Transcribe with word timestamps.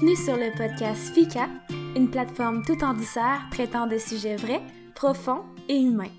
Bienvenue 0.00 0.24
sur 0.24 0.36
le 0.36 0.56
podcast 0.56 1.12
FICA, 1.12 1.48
une 1.96 2.08
plateforme 2.08 2.62
tout 2.64 2.84
en 2.84 2.94
douceur 2.94 3.40
traitant 3.50 3.88
de 3.88 3.98
sujets 3.98 4.36
vrais, 4.36 4.62
profonds 4.94 5.42
et 5.68 5.76
humains. 5.76 6.12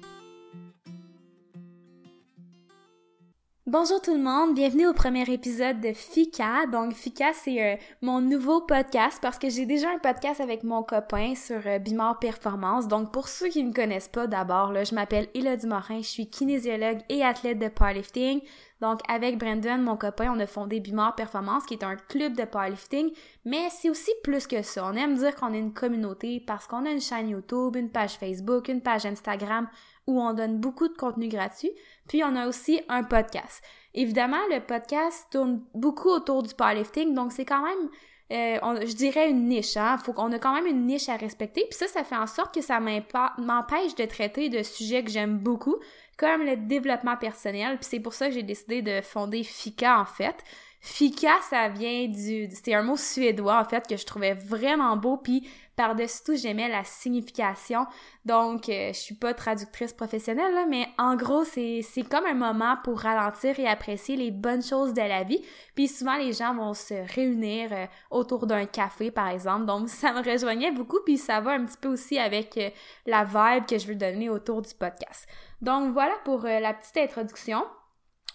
Bonjour 3.66 4.02
tout 4.02 4.14
le 4.14 4.22
monde, 4.22 4.54
bienvenue 4.54 4.86
au 4.88 4.94
premier 4.94 5.32
épisode 5.32 5.80
de 5.80 5.94
FICA. 5.94 6.66
Donc 6.70 6.94
FICA, 6.94 7.32
c'est 7.34 7.64
euh, 7.64 7.78
mon 8.02 8.20
nouveau 8.20 8.62
podcast 8.62 9.20
parce 9.22 9.40
que 9.40 9.50
j'ai 9.50 9.66
déjà 9.66 9.92
un 9.92 10.00
podcast 10.00 10.42
avec 10.42 10.64
mon 10.64 10.84
copain 10.84 11.36
sur 11.36 11.62
euh, 11.66 11.80
Bimor 11.80 12.20
Performance. 12.20 12.90
Donc 12.90 13.14
pour 13.14 13.30
ceux 13.30 13.48
qui 13.48 13.64
ne 13.64 13.70
me 13.70 13.74
connaissent 13.74 14.10
pas 14.10 14.28
d'abord, 14.28 14.74
je 14.84 14.94
m'appelle 14.94 15.30
Elodie 15.34 15.68
Morin, 15.68 16.02
je 16.02 16.08
suis 16.08 16.30
kinésiologue 16.30 17.00
et 17.08 17.24
athlète 17.24 17.60
de 17.60 17.70
powerlifting. 17.70 18.42
Donc, 18.82 19.02
avec 19.10 19.38
Brandon, 19.38 19.78
mon 19.78 19.98
copain, 19.98 20.34
on 20.34 20.40
a 20.40 20.48
fondé 20.48 20.80
Bimor 20.80 21.16
Performance, 21.16 21.66
qui 21.66 21.74
est 21.74 21.84
un 21.84 21.96
club 21.96 22.36
de 22.36 22.46
powerlifting, 22.46 23.12
mais 23.46 23.70
c'est 23.70 23.90
aussi 23.90 24.12
plus 24.24 24.48
que 24.48 24.62
ça. 24.62 24.86
On 24.86 24.94
aime 24.94 25.16
dire 25.16 25.36
qu'on 25.36 25.54
est 25.54 25.60
une 25.60 25.74
communauté 25.74 26.42
parce 26.46 26.66
qu'on 26.66 26.86
a 26.86 26.92
une 26.92 27.02
chaîne 27.02 27.30
YouTube, 27.30 27.76
une 27.76 27.92
page 27.92 28.14
Facebook, 28.14 28.70
une 28.70 28.82
page 28.82 29.06
Instagram 29.06 29.68
où 30.08 30.22
on 30.22 30.34
donne 30.34 30.60
beaucoup 30.60 30.88
de 30.88 30.96
contenu 30.96 31.28
gratuit. 31.28 31.72
Puis 32.08 32.24
on 32.24 32.36
a 32.36 32.48
aussi 32.48 32.82
un 32.88 33.04
podcast. 33.04 33.62
Évidemment, 33.94 34.38
le 34.50 34.60
podcast 34.60 35.28
tourne 35.32 35.62
beaucoup 35.74 36.10
autour 36.10 36.44
du 36.44 36.54
powerlifting, 36.54 37.14
donc 37.14 37.32
c'est 37.32 37.46
quand 37.46 37.64
même 37.64 37.90
euh, 38.32 38.86
je 38.86 38.94
dirais 38.94 39.30
une 39.30 39.48
niche, 39.48 39.76
hein. 39.76 39.98
Faut 39.98 40.14
qu'on 40.14 40.32
a 40.32 40.38
quand 40.38 40.54
même 40.54 40.68
une 40.68 40.86
niche 40.86 41.10
à 41.10 41.16
respecter. 41.16 41.66
Puis 41.68 41.78
ça, 41.78 41.88
ça 41.88 42.04
fait 42.04 42.16
en 42.16 42.28
sorte 42.28 42.54
que 42.54 42.62
ça 42.62 42.80
m'empêche 42.80 43.96
de 43.96 44.06
traiter 44.06 44.50
de 44.50 44.62
sujets 44.62 45.04
que 45.04 45.10
j'aime 45.10 45.40
beaucoup, 45.40 45.78
comme 46.20 46.46
le 46.46 46.58
développement 46.58 47.16
personnel. 47.16 47.78
Puis 47.78 47.88
c'est 47.90 48.00
pour 48.02 48.14
ça 48.14 48.28
que 48.28 48.34
j'ai 48.34 48.44
décidé 48.44 48.82
de 48.82 49.00
fonder 49.02 49.42
FICA, 49.44 50.02
en 50.02 50.06
fait. 50.06 50.36
Fika, 50.82 51.40
ça 51.50 51.68
vient 51.68 52.08
du... 52.08 52.50
C'est 52.52 52.74
un 52.74 52.84
mot 52.84 52.96
suédois, 52.96 53.60
en 53.60 53.66
fait, 53.66 53.86
que 53.86 53.98
je 53.98 54.06
trouvais 54.06 54.34
vraiment 54.34 54.96
beau, 54.96 55.18
puis 55.18 55.50
par-dessus 55.76 56.24
tout, 56.26 56.36
j'aimais 56.36 56.68
la 56.68 56.84
signification. 56.84 57.86
Donc, 58.26 58.70
euh, 58.70 58.90
je 58.94 59.00
suis 59.00 59.16
pas 59.16 59.34
traductrice 59.34 59.94
professionnelle, 59.94 60.54
là, 60.54 60.66
mais 60.68 60.88
en 60.98 61.16
gros, 61.16 61.44
c'est 61.46 61.84
comme 62.10 62.26
un 62.26 62.34
moment 62.34 62.76
pour 62.84 63.00
ralentir 63.00 63.58
et 63.60 63.68
apprécier 63.68 64.16
les 64.16 64.32
bonnes 64.32 64.62
choses 64.62 64.94
de 64.94 65.02
la 65.02 65.24
vie. 65.24 65.42
Puis 65.76 65.88
souvent, 65.88 66.18
les 66.18 66.34
gens 66.34 66.54
vont 66.54 66.74
se 66.74 66.94
réunir 67.14 67.70
euh, 67.72 67.86
autour 68.10 68.46
d'un 68.46 68.66
café, 68.66 69.10
par 69.10 69.30
exemple. 69.30 69.66
Donc, 69.66 69.90
ça 69.90 70.14
me 70.14 70.22
rejoignait 70.22 70.72
beaucoup, 70.72 71.00
puis 71.06 71.18
ça 71.18 71.42
va 71.42 71.52
un 71.52 71.66
petit 71.66 71.78
peu 71.78 71.90
aussi 71.90 72.20
avec 72.20 72.58
euh, 72.58 72.70
la 73.06 73.24
vibe 73.24 73.66
que 73.66 73.78
je 73.78 73.88
veux 73.88 73.96
donner 73.96 74.30
autour 74.30 74.62
du 74.62 74.74
podcast. 74.74 75.28
Donc, 75.62 75.94
voilà 75.94 76.14
pour 76.24 76.42
la 76.44 76.74
petite 76.74 76.98
introduction 76.98 77.64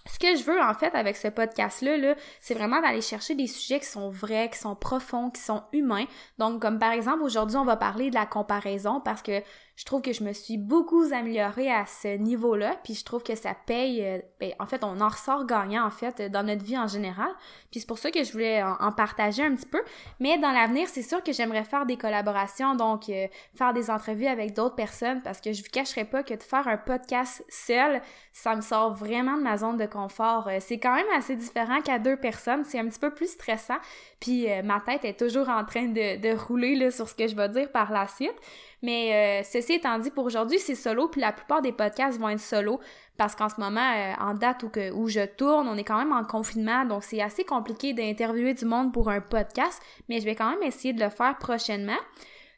ce 0.06 0.19
que 0.19 0.36
je 0.36 0.44
veux 0.44 0.60
en 0.60 0.74
fait 0.74 0.94
avec 0.94 1.16
ce 1.16 1.28
podcast-là, 1.28 1.97
-là, 1.97 2.16
c'est 2.41 2.55
vraiment 2.55 2.80
d'aller 2.80 3.00
chercher 3.00 3.34
des 3.34 3.47
sujets 3.47 3.80
qui 3.80 3.86
sont 3.86 4.11
vrais, 4.11 4.50
qui 4.50 4.58
sont 4.58 4.77
profonds, 4.77 5.30
qui 5.30 5.41
sont 5.41 5.62
humains. 5.72 6.06
Donc 6.38 6.61
comme 6.61 6.78
par 6.78 6.92
exemple 6.92 7.22
aujourd'hui 7.22 7.56
on 7.56 7.64
va 7.64 7.77
parler 7.77 8.11
de 8.11 8.14
la 8.14 8.27
comparaison 8.27 9.00
parce 9.00 9.22
que 9.22 9.42
je 9.77 9.84
trouve 9.84 10.03
que 10.03 10.12
je 10.12 10.22
me 10.22 10.33
suis 10.33 10.56
beaucoup 10.56 11.03
améliorée 11.12 11.70
à 11.70 11.84
ce 11.84 12.17
niveau-là, 12.17 12.77
puis 12.84 12.94
je 12.94 13.05
trouve 13.05 13.25
que 13.25 13.34
ça 13.34 13.55
paye, 13.67 14.05
euh, 14.05 14.19
ben, 14.39 14.53
en 14.61 14.67
fait, 14.67 14.84
on 14.84 15.00
en 15.00 15.08
ressort 15.08 15.47
gagnant, 15.47 15.84
en 15.84 15.91
fait, 15.91 16.22
dans 16.30 16.44
notre 16.44 16.64
vie 16.64 16.78
en 16.78 16.86
général, 16.86 17.30
puis 17.72 17.80
c'est 17.80 17.86
pour 17.86 17.98
ça 17.98 18.12
que 18.12 18.22
je 18.22 18.30
voulais 18.33 18.62
en, 18.62 18.92
partager 18.92 19.42
un 19.42 19.55
petit 19.55 19.67
peu, 19.67 19.83
mais 20.20 20.39
dans 20.39 20.52
l'avenir, 20.52 20.89
c'est 20.89 21.02
sûr 21.02 21.22
que 21.25 21.33
j'aimerais 21.33 21.64
faire 21.64 21.86
des 21.86 21.97
collaborations, 21.97 22.77
donc 22.77 23.08
euh, 23.08 23.27
faire 23.56 23.72
des 23.72 23.91
entrevues 23.91 24.28
avec 24.28 24.55
d'autres 24.55 24.77
personnes, 24.77 25.20
parce 25.22 25.41
que 25.41 25.52
je 25.52 25.62
vous 25.62 25.70
cacherai 25.72 26.05
pas 26.05 26.22
que 26.22 26.34
de 26.34 26.42
faire 26.42 26.69
un 26.69 26.77
podcast 26.77 27.45
seul, 27.48 28.00
ça 28.33 28.55
me 28.55 28.61
sort 28.61 28.95
vraiment 28.95 29.36
de 29.36 29.42
ma 29.42 29.56
zone 29.56 29.77
de 29.77 29.86
confort. 29.86 30.47
Euh, 30.48 30.58
c'est 30.61 30.78
quand 30.78 30.95
même 30.95 31.06
assez 31.17 31.34
différent 31.34 31.80
qu'à 31.80 31.98
deux 31.98 32.17
personnes, 32.17 32.64
c'est 32.64 32.78
un 32.78 32.89
petit 32.89 33.00
peu 33.00 33.12
plus 33.12 33.33
stressant, 33.33 33.78
puis 34.20 34.47
ma 34.62 34.80
tête 34.80 35.05
est 35.05 35.19
toujours 35.19 35.48
en 35.48 35.64
train 35.64 35.86
de, 35.86 36.20
de 36.20 36.36
rouler 36.36 36.77
là, 36.77 36.92
sur 36.92 37.08
ce 37.08 37.14
que 37.14 37.27
je 37.27 37.34
vais 37.34 37.48
dire 37.48 37.70
par 37.72 37.91
la 37.91 38.06
suite, 38.06 38.35
mais 38.84 39.40
euh, 39.40 39.48
ceci 39.50 39.72
étant 39.72 39.98
dit, 39.98 40.11
pour 40.11 40.27
aujourd'hui, 40.27 40.58
c'est 40.58 40.74
solo, 40.74 41.08
puis 41.08 41.20
la 41.20 41.33
plupart 41.33 41.62
des 41.62 41.72
podcasts 41.72 42.20
vont 42.20 42.28
être 42.28 42.39
solo, 42.39 42.80
parce 43.17 43.34
qu'en 43.34 43.48
ce 43.48 43.58
moment, 43.58 43.80
euh, 43.80 44.12
en 44.20 44.34
date 44.34 44.62
où, 44.62 44.68
que, 44.68 44.92
où 44.92 45.08
je 45.08 45.24
tourne, 45.24 45.67
on 45.68 45.77
est 45.78 45.84
quand 45.84 45.96
même 45.96 46.12
en 46.12 46.22
confinement, 46.22 46.84
donc 46.84 47.02
c'est 47.02 47.23
assez 47.23 47.44
compliqué 47.44 47.94
d'interviewer 47.94 48.52
du 48.52 48.67
monde 48.67 48.92
pour 48.92 49.08
un 49.08 49.23
podcast, 49.23 49.83
mais 50.11 50.20
je 50.20 50.27
vais 50.27 50.34
quand 50.34 50.50
même 50.50 50.62
essayer 50.62 50.92
de 50.92 51.02
le 51.02 51.08
faire 51.08 51.39
prochainement. 51.39 51.96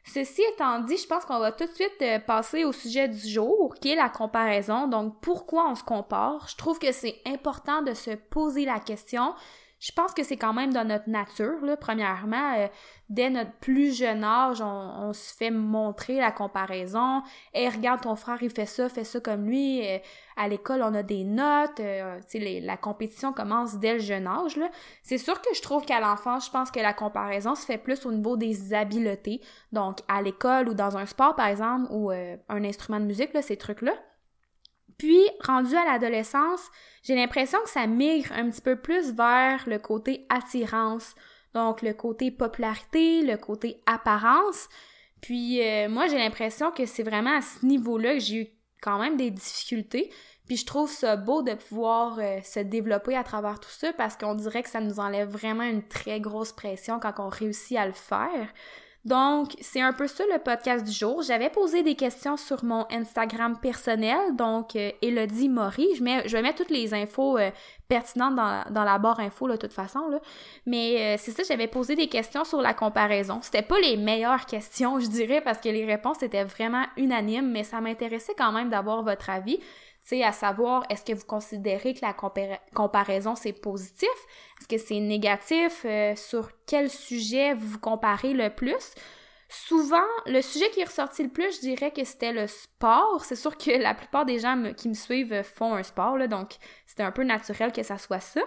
Ceci 0.03 0.41
étant 0.53 0.79
dit, 0.79 0.97
je 0.97 1.07
pense 1.07 1.23
qu'on 1.23 1.39
va 1.39 1.53
tout 1.53 1.65
de 1.65 1.71
suite 1.71 2.01
euh, 2.01 2.19
passer 2.19 2.65
au 2.65 2.73
sujet 2.73 3.07
du 3.07 3.27
jour, 3.27 3.73
qui 3.81 3.91
est 3.91 3.95
la 3.95 4.09
comparaison. 4.09 4.87
Donc, 4.87 5.19
pourquoi 5.21 5.69
on 5.69 5.75
se 5.75 5.83
compare? 5.83 6.45
Je 6.49 6.57
trouve 6.57 6.77
que 6.77 6.91
c'est 6.91 7.15
important 7.25 7.81
de 7.81 7.93
se 7.93 8.11
poser 8.11 8.65
la 8.65 8.79
question 8.79 9.33
je 9.79 9.91
pense 9.91 10.13
que 10.13 10.23
c'est 10.23 10.37
quand 10.37 10.53
même 10.53 10.73
dans 10.73 10.87
notre 10.87 11.07
nature, 11.07 11.63
là, 11.63 11.77
premièrement. 11.77 12.55
Euh, 12.57 12.67
dès 13.09 13.29
notre 13.29 13.51
plus 13.59 13.95
jeune 13.95 14.23
âge, 14.23 14.59
on, 14.59 15.13
se 15.13 15.35
fait 15.35 15.51
montrer 15.51 16.17
la 16.17 16.31
comparaison. 16.31 17.21
Et 17.53 17.69
regarde, 17.69 18.01
ton 18.01 18.15
frère, 18.15 18.39
il 18.41 18.49
fait 18.49 18.65
ça, 18.65 18.89
fait 18.89 19.03
ça 19.03 19.19
comme 19.19 19.45
lui. 19.45 19.87
Euh, 19.87 19.99
à 20.35 20.47
l'école, 20.47 20.81
on 20.81 20.95
a 20.95 21.03
des 21.03 21.23
notes. 21.23 21.79
Euh, 21.79 22.19
les, 22.33 22.59
la 22.59 22.75
compétition 22.75 23.33
commence 23.33 23.77
dès 23.77 23.93
le 23.93 23.99
jeune 23.99 24.25
âge. 24.25 24.59
C'est 25.03 25.19
sûr 25.19 25.39
que 25.41 25.53
je 25.53 25.61
trouve 25.61 25.85
qu'à 25.85 25.99
l'enfance, 25.99 26.47
je 26.47 26.51
pense 26.51 26.71
que 26.71 26.79
la 26.79 26.93
comparaison 26.93 27.53
se 27.53 27.65
fait 27.65 27.77
plus 27.77 28.03
au 28.07 28.11
niveau 28.11 28.35
des 28.35 28.73
habiletés. 28.73 29.41
Donc, 29.71 29.99
à 30.07 30.23
l'école 30.23 30.69
ou 30.69 30.73
dans 30.73 30.97
un 30.97 31.05
sport, 31.05 31.35
par 31.35 31.47
exemple, 31.47 31.87
ou 31.91 32.09
un 32.09 32.63
instrument 32.63 32.99
de 32.99 33.05
musique, 33.05 33.31
là, 33.33 33.43
ces 33.43 33.57
trucs-là. 33.57 33.93
Puis, 34.97 35.21
rendu 35.41 35.75
à 35.75 35.85
l'adolescence, 35.85 36.61
j'ai 37.03 37.15
l'impression 37.15 37.59
que 37.63 37.69
ça 37.69 37.85
migre 37.87 38.31
un 38.33 38.49
petit 38.49 38.61
peu 38.61 38.75
plus 38.75 39.13
vers 39.13 39.63
le 39.67 39.79
côté 39.79 40.25
attirance, 40.29 41.15
donc 41.53 41.81
le 41.81 41.93
côté 41.93 42.31
popularité, 42.31 43.21
le 43.21 43.37
côté 43.37 43.81
apparence. 43.85 44.67
Puis 45.21 45.61
euh, 45.61 45.89
moi, 45.89 46.07
j'ai 46.07 46.17
l'impression 46.17 46.71
que 46.71 46.85
c'est 46.85 47.03
vraiment 47.03 47.37
à 47.37 47.41
ce 47.41 47.65
niveau-là 47.65 48.13
que 48.15 48.19
j'ai 48.19 48.41
eu 48.41 48.47
quand 48.81 48.99
même 48.99 49.17
des 49.17 49.31
difficultés. 49.31 50.11
Puis 50.47 50.57
je 50.57 50.65
trouve 50.65 50.89
ça 50.89 51.15
beau 51.15 51.41
de 51.41 51.53
pouvoir 51.53 52.19
euh, 52.19 52.39
se 52.41 52.59
développer 52.59 53.15
à 53.15 53.23
travers 53.23 53.59
tout 53.59 53.69
ça 53.69 53.91
parce 53.93 54.15
qu'on 54.15 54.35
dirait 54.35 54.63
que 54.63 54.69
ça 54.69 54.79
nous 54.79 54.99
enlève 54.99 55.29
vraiment 55.29 55.63
une 55.63 55.87
très 55.87 56.21
grosse 56.21 56.53
pression 56.53 56.99
quand 56.99 57.13
on 57.19 57.29
réussit 57.29 57.77
à 57.77 57.85
le 57.85 57.93
faire. 57.93 58.47
Donc, 59.07 59.53
c'est 59.61 59.79
un 59.79 59.93
peu 59.93 60.05
ça 60.05 60.25
le 60.33 60.37
podcast 60.37 60.83
du 60.85 60.91
jour. 60.91 61.21
J'avais 61.21 61.49
posé 61.49 61.81
des 61.81 61.95
questions 61.95 62.35
sur 62.35 62.65
mon 62.65 62.85
Instagram 62.91 63.57
personnel, 63.57 64.35
donc 64.35 64.75
euh, 64.75 64.91
Elodie 65.01 65.47
Maury. 65.47 65.87
Je, 65.95 66.03
mets, 66.03 66.27
je 66.27 66.35
vais 66.35 66.41
mettre 66.41 66.57
toutes 66.57 66.71
les 66.71 66.93
infos 66.93 67.37
euh, 67.37 67.49
pertinentes 67.87 68.35
dans, 68.35 68.65
dans, 68.69 68.83
la 68.83 68.97
barre 68.97 69.21
info, 69.21 69.47
de 69.47 69.55
toute 69.55 69.71
façon. 69.71 70.09
Là. 70.09 70.19
Mais 70.65 70.97
euh, 70.97 71.15
c'est 71.17 71.31
ça, 71.31 71.43
j'avais 71.47 71.67
posé 71.67 71.95
des 71.95 72.09
questions 72.09 72.43
sur 72.43 72.61
la 72.61 72.73
comparaison. 72.73 73.39
C'était 73.41 73.61
pas 73.61 73.79
les 73.79 73.95
meilleures 73.95 74.45
questions, 74.45 74.99
je 74.99 75.07
dirais, 75.07 75.39
parce 75.39 75.59
que 75.59 75.69
les 75.69 75.85
réponses 75.85 76.21
étaient 76.21 76.43
vraiment 76.43 76.83
unanimes, 76.97 77.49
mais 77.49 77.63
ça 77.63 77.79
m'intéressait 77.79 78.35
quand 78.37 78.51
même 78.51 78.67
d'avoir 78.67 79.03
votre 79.03 79.29
avis 79.29 79.57
sais, 80.07 80.23
à 80.23 80.31
savoir, 80.31 80.83
est-ce 80.89 81.03
que 81.03 81.13
vous 81.13 81.25
considérez 81.25 81.93
que 81.93 82.01
la 82.01 82.15
comparaison, 82.73 83.35
c'est 83.35 83.53
positif? 83.53 84.09
Est-ce 84.59 84.67
que 84.67 84.77
c'est 84.77 84.99
négatif? 84.99 85.83
Euh, 85.85 86.15
sur 86.15 86.49
quel 86.65 86.89
sujet 86.89 87.53
vous 87.53 87.67
vous 87.67 87.79
comparez 87.79 88.33
le 88.33 88.49
plus? 88.49 88.93
Souvent, 89.49 90.03
le 90.25 90.41
sujet 90.41 90.69
qui 90.71 90.81
est 90.81 90.85
ressorti 90.85 91.23
le 91.23 91.29
plus, 91.29 91.55
je 91.55 91.61
dirais 91.61 91.91
que 91.91 92.03
c'était 92.03 92.33
le 92.33 92.47
sport. 92.47 93.23
C'est 93.23 93.37
sûr 93.37 93.57
que 93.57 93.71
la 93.71 93.93
plupart 93.93 94.25
des 94.25 94.39
gens 94.39 94.73
qui 94.75 94.89
me 94.89 94.93
suivent 94.93 95.41
font 95.43 95.73
un 95.73 95.83
sport, 95.83 96.17
là, 96.17 96.27
donc 96.27 96.55
c'était 96.85 97.03
un 97.03 97.11
peu 97.11 97.23
naturel 97.23 97.71
que 97.71 97.83
ça 97.83 97.97
soit 97.97 98.19
ça. 98.19 98.41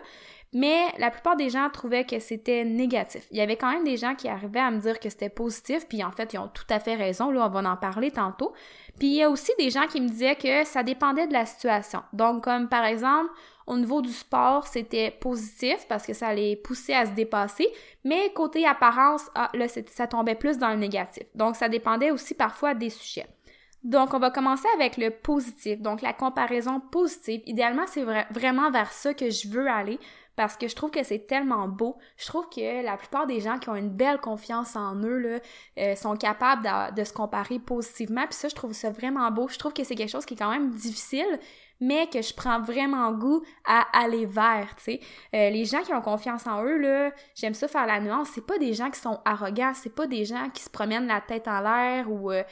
Mais 0.52 0.86
la 0.98 1.10
plupart 1.10 1.36
des 1.36 1.48
gens 1.48 1.70
trouvaient 1.70 2.04
que 2.04 2.18
c'était 2.18 2.64
négatif. 2.64 3.26
Il 3.30 3.38
y 3.38 3.40
avait 3.40 3.56
quand 3.56 3.70
même 3.70 3.84
des 3.84 3.96
gens 3.96 4.14
qui 4.14 4.28
arrivaient 4.28 4.60
à 4.60 4.70
me 4.70 4.80
dire 4.80 4.98
que 4.98 5.08
c'était 5.08 5.28
positif, 5.28 5.86
puis 5.88 6.02
en 6.02 6.10
fait, 6.10 6.32
ils 6.34 6.38
ont 6.38 6.48
tout 6.48 6.64
à 6.68 6.80
fait 6.80 6.96
raison, 6.96 7.30
là, 7.30 7.46
on 7.46 7.48
va 7.48 7.70
en 7.70 7.76
parler 7.76 8.10
tantôt. 8.10 8.52
Puis 8.98 9.08
il 9.08 9.14
y 9.14 9.22
a 9.22 9.30
aussi 9.30 9.52
des 9.58 9.70
gens 9.70 9.86
qui 9.86 10.00
me 10.00 10.08
disaient 10.08 10.36
que 10.36 10.64
ça 10.64 10.82
dépendait 10.82 11.26
de 11.26 11.32
la 11.32 11.46
situation. 11.46 12.02
Donc, 12.12 12.44
comme 12.44 12.68
par 12.68 12.84
exemple, 12.84 13.30
au 13.66 13.76
niveau 13.76 14.02
du 14.02 14.12
sport, 14.12 14.66
c'était 14.66 15.10
positif 15.10 15.86
parce 15.88 16.04
que 16.04 16.12
ça 16.12 16.34
les 16.34 16.56
poussait 16.56 16.94
à 16.94 17.06
se 17.06 17.12
dépasser, 17.12 17.68
mais 18.04 18.32
côté 18.34 18.66
apparence, 18.66 19.30
ah, 19.34 19.48
là, 19.54 19.66
ça 19.68 20.06
tombait 20.06 20.34
plus 20.34 20.58
dans 20.58 20.70
le 20.70 20.76
négatif. 20.76 21.24
Donc, 21.34 21.56
ça 21.56 21.68
dépendait 21.68 22.10
aussi 22.10 22.34
parfois 22.34 22.74
des 22.74 22.90
sujets. 22.90 23.26
Donc, 23.84 24.12
on 24.12 24.18
va 24.18 24.30
commencer 24.30 24.66
avec 24.74 24.96
le 24.96 25.10
positif, 25.10 25.80
donc 25.80 26.02
la 26.02 26.12
comparaison 26.12 26.80
positive. 26.80 27.40
Idéalement, 27.46 27.86
c'est 27.86 28.04
vraiment 28.30 28.70
vers 28.70 28.92
ça 28.92 29.14
que 29.14 29.30
je 29.30 29.48
veux 29.48 29.68
aller 29.68 29.98
parce 30.36 30.56
que 30.56 30.68
je 30.68 30.74
trouve 30.74 30.90
que 30.90 31.02
c'est 31.02 31.26
tellement 31.26 31.68
beau. 31.68 31.96
Je 32.16 32.26
trouve 32.26 32.48
que 32.48 32.84
la 32.84 32.96
plupart 32.96 33.26
des 33.26 33.40
gens 33.40 33.58
qui 33.58 33.68
ont 33.68 33.76
une 33.76 33.90
belle 33.90 34.18
confiance 34.18 34.76
en 34.76 34.96
eux 35.02 35.40
euh, 35.78 35.94
sont 35.94 36.16
capables 36.16 36.66
de, 36.94 37.04
se 37.04 37.12
comparer 37.12 37.58
positivement. 37.58 38.24
Puis 38.26 38.34
ça, 38.34 38.48
je 38.48 38.54
trouve 38.54 38.72
ça 38.72 38.90
vraiment 38.90 39.30
beau. 39.30 39.48
Je 39.48 39.58
trouve 39.58 39.72
que 39.72 39.84
c'est 39.84 39.94
quelque 39.94 40.10
chose 40.10 40.24
qui 40.24 40.34
est 40.34 40.38
quand 40.38 40.50
même 40.50 40.70
difficile, 40.70 41.38
mais 41.80 42.06
que 42.08 42.22
je 42.22 42.32
prends 42.34 42.60
vraiment 42.60 43.10
goût 43.12 43.42
à 43.66 43.86
aller 43.92 44.26
vers. 44.26 44.74
Euh, 44.88 44.98
les 45.32 45.64
gens 45.64 45.82
qui 45.82 45.92
ont 45.92 46.02
confiance 46.02 46.46
en 46.46 46.64
eux, 46.64 47.10
j'aime 47.34 47.54
ça 47.54 47.68
faire 47.68 47.86
la 47.86 48.00
nuance, 48.00 48.30
c'est 48.34 48.46
pas 48.46 48.58
des 48.58 48.74
gens 48.74 48.90
qui 48.90 49.00
sont 49.00 49.20
arrogants, 49.24 49.72
c'est 49.74 49.94
pas 49.94 50.06
des 50.06 50.24
gens 50.24 50.48
qui 50.52 50.62
se 50.62 50.70
promènent 50.70 51.06
la 51.06 51.20
tête 51.20 51.48
en 51.48 51.60
l'air 51.60 52.10
ou... 52.10 52.30
Euh, 52.30 52.42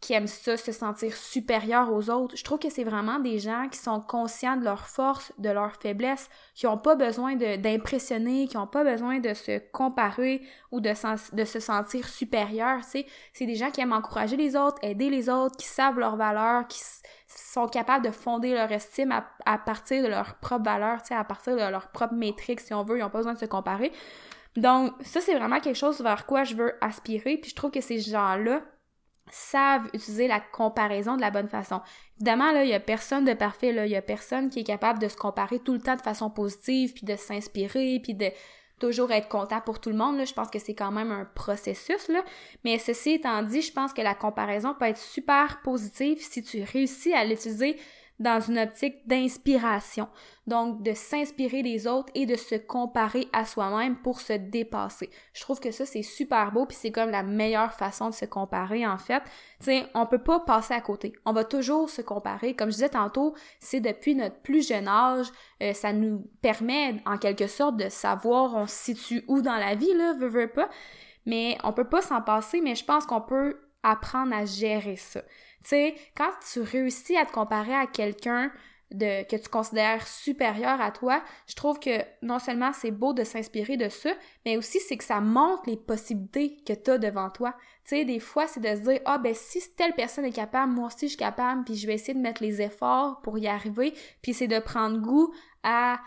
qui 0.00 0.12
aiment 0.12 0.26
ça, 0.26 0.56
se 0.56 0.72
sentir 0.72 1.14
supérieur 1.16 1.92
aux 1.92 2.10
autres. 2.10 2.36
Je 2.36 2.44
trouve 2.44 2.58
que 2.58 2.70
c'est 2.70 2.84
vraiment 2.84 3.18
des 3.18 3.38
gens 3.38 3.68
qui 3.70 3.78
sont 3.78 4.00
conscients 4.00 4.56
de 4.56 4.64
leurs 4.64 4.86
forces, 4.86 5.32
de 5.38 5.48
leurs 5.48 5.76
faiblesses, 5.76 6.28
qui 6.54 6.66
n'ont 6.66 6.78
pas 6.78 6.94
besoin 6.94 7.34
d'impressionner, 7.34 8.46
qui 8.46 8.56
n'ont 8.56 8.66
pas 8.66 8.84
besoin 8.84 9.20
de 9.20 9.32
se 9.32 9.58
comparer 9.72 10.42
ou 10.70 10.80
de, 10.80 10.92
se 10.92 11.60
sentir 11.60 12.08
supérieur. 12.08 12.80
C'est 12.84 13.46
des 13.46 13.54
gens 13.54 13.70
qui 13.70 13.80
aiment 13.80 13.94
encourager 13.94 14.36
les 14.36 14.54
autres, 14.54 14.76
aider 14.82 15.08
les 15.08 15.28
autres, 15.30 15.56
qui 15.56 15.66
savent 15.66 15.98
leurs 15.98 16.16
valeurs, 16.16 16.68
qui 16.68 16.80
sont 17.26 17.66
capables 17.66 18.04
de 18.04 18.10
fonder 18.10 18.52
leur 18.52 18.70
estime 18.70 19.12
à, 19.44 19.58
partir 19.58 20.02
de 20.02 20.08
leurs 20.08 20.36
propres 20.36 20.64
valeurs, 20.64 21.00
à 21.10 21.24
partir 21.24 21.54
de 21.54 21.70
leur 21.70 21.88
propre 21.88 22.14
métrique, 22.14 22.60
si 22.60 22.74
on 22.74 22.84
veut, 22.84 22.98
ils 22.98 23.02
n'ont 23.02 23.10
pas 23.10 23.18
besoin 23.18 23.34
de 23.34 23.38
se 23.38 23.46
comparer. 23.46 23.92
Donc, 24.56 24.92
ça, 25.02 25.20
c'est 25.20 25.34
vraiment 25.34 25.60
quelque 25.60 25.76
chose 25.76 26.00
vers 26.00 26.26
quoi 26.26 26.44
je 26.44 26.54
veux 26.54 26.74
aspirer, 26.80 27.38
puis 27.38 27.50
je 27.50 27.54
trouve 27.54 27.70
que 27.70 27.80
ces 27.80 27.98
gens-là, 27.98 28.62
savent 29.30 29.88
utiliser 29.92 30.28
la 30.28 30.40
comparaison 30.40 31.16
de 31.16 31.20
la 31.20 31.30
bonne 31.30 31.48
façon. 31.48 31.80
Évidemment, 32.16 32.52
là, 32.52 32.64
il 32.64 32.70
y 32.70 32.74
a 32.74 32.80
personne 32.80 33.24
de 33.24 33.34
parfait, 33.34 33.72
là. 33.72 33.86
Il 33.86 33.92
y 33.92 33.96
a 33.96 34.02
personne 34.02 34.48
qui 34.48 34.60
est 34.60 34.64
capable 34.64 34.98
de 34.98 35.08
se 35.08 35.16
comparer 35.16 35.58
tout 35.58 35.72
le 35.72 35.80
temps 35.80 35.96
de 35.96 36.02
façon 36.02 36.30
positive, 36.30 36.92
puis 36.94 37.04
de 37.04 37.16
s'inspirer, 37.16 38.00
puis 38.02 38.14
de 38.14 38.30
toujours 38.78 39.10
être 39.12 39.28
content 39.28 39.60
pour 39.60 39.80
tout 39.80 39.90
le 39.90 39.96
monde. 39.96 40.16
Là. 40.18 40.24
Je 40.24 40.34
pense 40.34 40.50
que 40.50 40.58
c'est 40.58 40.74
quand 40.74 40.92
même 40.92 41.10
un 41.10 41.24
processus. 41.24 42.08
Là. 42.08 42.22
Mais 42.64 42.78
ceci 42.78 43.12
étant 43.12 43.42
dit, 43.42 43.62
je 43.62 43.72
pense 43.72 43.92
que 43.92 44.02
la 44.02 44.14
comparaison 44.14 44.74
peut 44.74 44.86
être 44.86 44.98
super 44.98 45.60
positive 45.62 46.18
si 46.20 46.42
tu 46.42 46.62
réussis 46.62 47.14
à 47.14 47.24
l'utiliser 47.24 47.78
dans 48.18 48.40
une 48.40 48.58
optique 48.58 49.06
d'inspiration. 49.06 50.08
Donc, 50.46 50.82
de 50.82 50.92
s'inspirer 50.94 51.62
des 51.62 51.86
autres 51.86 52.10
et 52.14 52.24
de 52.24 52.36
se 52.36 52.54
comparer 52.54 53.28
à 53.32 53.44
soi-même 53.44 53.96
pour 53.96 54.20
se 54.20 54.32
dépasser. 54.32 55.10
Je 55.32 55.40
trouve 55.40 55.60
que 55.60 55.70
ça, 55.70 55.84
c'est 55.84 56.02
super 56.02 56.52
beau, 56.52 56.66
puis 56.66 56.76
c'est 56.80 56.92
comme 56.92 57.10
la 57.10 57.22
meilleure 57.22 57.72
façon 57.72 58.08
de 58.08 58.14
se 58.14 58.24
comparer, 58.24 58.86
en 58.86 58.96
fait. 58.96 59.22
Tu 59.58 59.66
sais, 59.66 59.86
on 59.94 60.06
peut 60.06 60.22
pas 60.22 60.40
passer 60.40 60.72
à 60.72 60.80
côté. 60.80 61.12
On 61.24 61.32
va 61.32 61.44
toujours 61.44 61.90
se 61.90 62.00
comparer. 62.00 62.54
Comme 62.54 62.70
je 62.70 62.76
disais 62.76 62.88
tantôt, 62.88 63.34
c'est 63.58 63.80
depuis 63.80 64.14
notre 64.14 64.40
plus 64.40 64.66
jeune 64.66 64.88
âge, 64.88 65.26
euh, 65.62 65.72
ça 65.72 65.92
nous 65.92 66.30
permet, 66.42 67.02
en 67.06 67.18
quelque 67.18 67.48
sorte, 67.48 67.76
de 67.76 67.88
savoir 67.88 68.54
on 68.54 68.66
se 68.66 68.76
situe 68.76 69.24
où 69.28 69.42
dans 69.42 69.56
la 69.56 69.74
vie, 69.74 69.94
là, 69.94 70.14
veut, 70.14 70.28
veut 70.28 70.52
pas. 70.52 70.68
Mais 71.26 71.58
on 71.64 71.72
peut 71.72 71.88
pas 71.88 72.02
s'en 72.02 72.22
passer, 72.22 72.60
mais 72.60 72.76
je 72.76 72.84
pense 72.84 73.04
qu'on 73.04 73.20
peut 73.20 73.58
apprendre 73.82 74.34
à 74.34 74.44
gérer 74.44 74.96
ça. 74.96 75.22
Tu 75.66 75.70
sais, 75.70 75.96
quand 76.16 76.30
tu 76.52 76.60
réussis 76.60 77.16
à 77.16 77.26
te 77.26 77.32
comparer 77.32 77.74
à 77.74 77.88
quelqu'un 77.88 78.52
de, 78.92 79.28
que 79.28 79.34
tu 79.34 79.48
considères 79.48 80.06
supérieur 80.06 80.80
à 80.80 80.92
toi, 80.92 81.24
je 81.48 81.56
trouve 81.56 81.80
que 81.80 82.02
non 82.22 82.38
seulement 82.38 82.72
c'est 82.72 82.92
beau 82.92 83.12
de 83.12 83.24
s'inspirer 83.24 83.76
de 83.76 83.88
ça, 83.88 84.10
mais 84.44 84.56
aussi 84.56 84.78
c'est 84.78 84.96
que 84.96 85.02
ça 85.02 85.20
montre 85.20 85.64
les 85.66 85.76
possibilités 85.76 86.56
que 86.64 86.72
tu 86.72 86.92
as 86.92 86.98
devant 86.98 87.30
toi. 87.30 87.52
Tu 87.84 87.96
sais, 87.96 88.04
des 88.04 88.20
fois, 88.20 88.46
c'est 88.46 88.60
de 88.60 88.68
se 88.68 88.88
dire, 88.88 89.00
ah 89.06 89.18
ben 89.18 89.34
si 89.34 89.60
telle 89.74 89.94
personne 89.94 90.24
est 90.24 90.30
capable, 90.30 90.72
moi 90.72 90.86
aussi 90.86 91.06
je 91.06 91.14
suis 91.14 91.18
capable, 91.18 91.64
puis 91.64 91.74
je 91.74 91.88
vais 91.88 91.94
essayer 91.94 92.14
de 92.14 92.20
mettre 92.20 92.44
les 92.44 92.62
efforts 92.62 93.20
pour 93.22 93.36
y 93.36 93.48
arriver, 93.48 93.92
puis 94.22 94.34
c'est 94.34 94.46
de 94.46 94.60
prendre 94.60 95.00
goût 95.00 95.34
à 95.64 95.98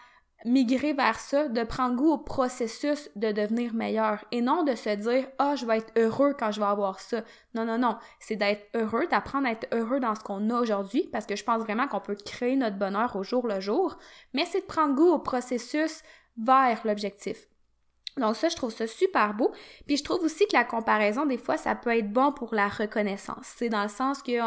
migrer 0.45 0.93
vers 0.93 1.19
ça, 1.19 1.47
de 1.47 1.63
prendre 1.63 1.95
goût 1.95 2.11
au 2.11 2.17
processus 2.17 3.09
de 3.15 3.31
devenir 3.31 3.73
meilleur 3.73 4.23
et 4.31 4.41
non 4.41 4.63
de 4.63 4.75
se 4.75 4.89
dire 4.89 5.27
ah 5.37 5.55
je 5.55 5.65
vais 5.65 5.79
être 5.79 5.91
heureux 5.97 6.33
quand 6.37 6.51
je 6.51 6.59
vais 6.59 6.65
avoir 6.65 6.99
ça. 6.99 7.21
Non 7.53 7.65
non 7.65 7.77
non, 7.77 7.97
c'est 8.19 8.35
d'être 8.35 8.67
heureux, 8.75 9.07
d'apprendre 9.07 9.47
à 9.47 9.51
être 9.51 9.67
heureux 9.73 9.99
dans 9.99 10.15
ce 10.15 10.21
qu'on 10.21 10.49
a 10.49 10.59
aujourd'hui 10.59 11.09
parce 11.11 11.25
que 11.25 11.35
je 11.35 11.43
pense 11.43 11.61
vraiment 11.61 11.87
qu'on 11.87 11.99
peut 11.99 12.15
créer 12.15 12.55
notre 12.55 12.77
bonheur 12.77 13.15
au 13.15 13.23
jour 13.23 13.47
le 13.47 13.59
jour, 13.59 13.97
mais 14.33 14.45
c'est 14.45 14.61
de 14.61 14.65
prendre 14.65 14.95
goût 14.95 15.09
au 15.09 15.19
processus 15.19 16.03
vers 16.37 16.79
l'objectif. 16.85 17.47
Donc 18.17 18.35
ça, 18.35 18.49
je 18.49 18.55
trouve 18.55 18.71
ça 18.71 18.87
super 18.87 19.33
beau. 19.33 19.51
Puis 19.87 19.97
je 19.97 20.03
trouve 20.03 20.23
aussi 20.23 20.45
que 20.47 20.55
la 20.55 20.65
comparaison, 20.65 21.25
des 21.25 21.37
fois, 21.37 21.57
ça 21.57 21.75
peut 21.75 21.97
être 21.97 22.11
bon 22.11 22.31
pour 22.31 22.53
la 22.53 22.67
reconnaissance. 22.67 23.53
C'est 23.57 23.69
dans 23.69 23.83
le 23.83 23.89
sens 23.89 24.21
que 24.21 24.39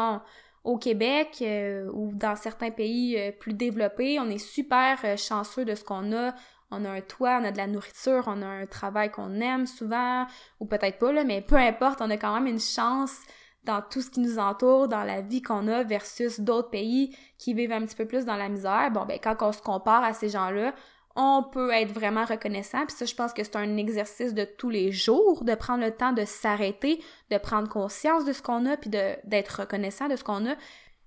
au 0.63 0.77
Québec 0.77 1.39
euh, 1.41 1.89
ou 1.93 2.11
dans 2.13 2.35
certains 2.35 2.71
pays 2.71 3.17
euh, 3.17 3.31
plus 3.31 3.53
développés, 3.53 4.19
on 4.19 4.29
est 4.29 4.37
super 4.37 4.99
euh, 5.03 5.17
chanceux 5.17 5.65
de 5.65 5.75
ce 5.75 5.83
qu'on 5.83 6.15
a. 6.15 6.33
On 6.71 6.85
a 6.85 6.89
un 6.89 7.01
toit, 7.01 7.37
on 7.39 7.45
a 7.45 7.51
de 7.51 7.57
la 7.57 7.67
nourriture, 7.67 8.23
on 8.25 8.41
a 8.41 8.47
un 8.47 8.65
travail 8.65 9.11
qu'on 9.11 9.39
aime 9.41 9.67
souvent, 9.67 10.25
ou 10.59 10.65
peut-être 10.65 10.97
pas, 10.97 11.11
là, 11.11 11.23
mais 11.23 11.41
peu 11.41 11.55
importe, 11.55 12.01
on 12.01 12.09
a 12.09 12.17
quand 12.17 12.33
même 12.33 12.47
une 12.47 12.59
chance 12.59 13.15
dans 13.63 13.81
tout 13.81 14.01
ce 14.01 14.09
qui 14.09 14.21
nous 14.21 14.39
entoure, 14.39 14.87
dans 14.87 15.03
la 15.03 15.21
vie 15.21 15.43
qu'on 15.43 15.67
a 15.67 15.83
versus 15.83 16.39
d'autres 16.39 16.71
pays 16.71 17.15
qui 17.37 17.53
vivent 17.53 17.73
un 17.73 17.85
petit 17.85 17.95
peu 17.95 18.05
plus 18.05 18.25
dans 18.25 18.35
la 18.35 18.49
misère. 18.49 18.89
Bon, 18.91 19.05
ben, 19.05 19.19
quand 19.23 19.35
on 19.41 19.51
se 19.51 19.61
compare 19.61 20.03
à 20.03 20.13
ces 20.13 20.29
gens-là, 20.29 20.73
on 21.15 21.43
peut 21.43 21.71
être 21.71 21.91
vraiment 21.91 22.25
reconnaissant. 22.25 22.85
Puis 22.85 22.95
ça, 22.95 23.05
je 23.05 23.13
pense 23.13 23.33
que 23.33 23.43
c'est 23.43 23.55
un 23.55 23.77
exercice 23.77 24.33
de 24.33 24.45
tous 24.45 24.69
les 24.69 24.91
jours, 24.91 25.43
de 25.43 25.53
prendre 25.55 25.83
le 25.83 25.91
temps 25.91 26.13
de 26.13 26.25
s'arrêter, 26.25 27.03
de 27.29 27.37
prendre 27.37 27.69
conscience 27.69 28.25
de 28.25 28.33
ce 28.33 28.41
qu'on 28.41 28.65
a, 28.65 28.77
puis 28.77 28.89
d'être 28.89 29.61
reconnaissant 29.61 30.07
de 30.07 30.15
ce 30.15 30.23
qu'on 30.23 30.47
a. 30.47 30.55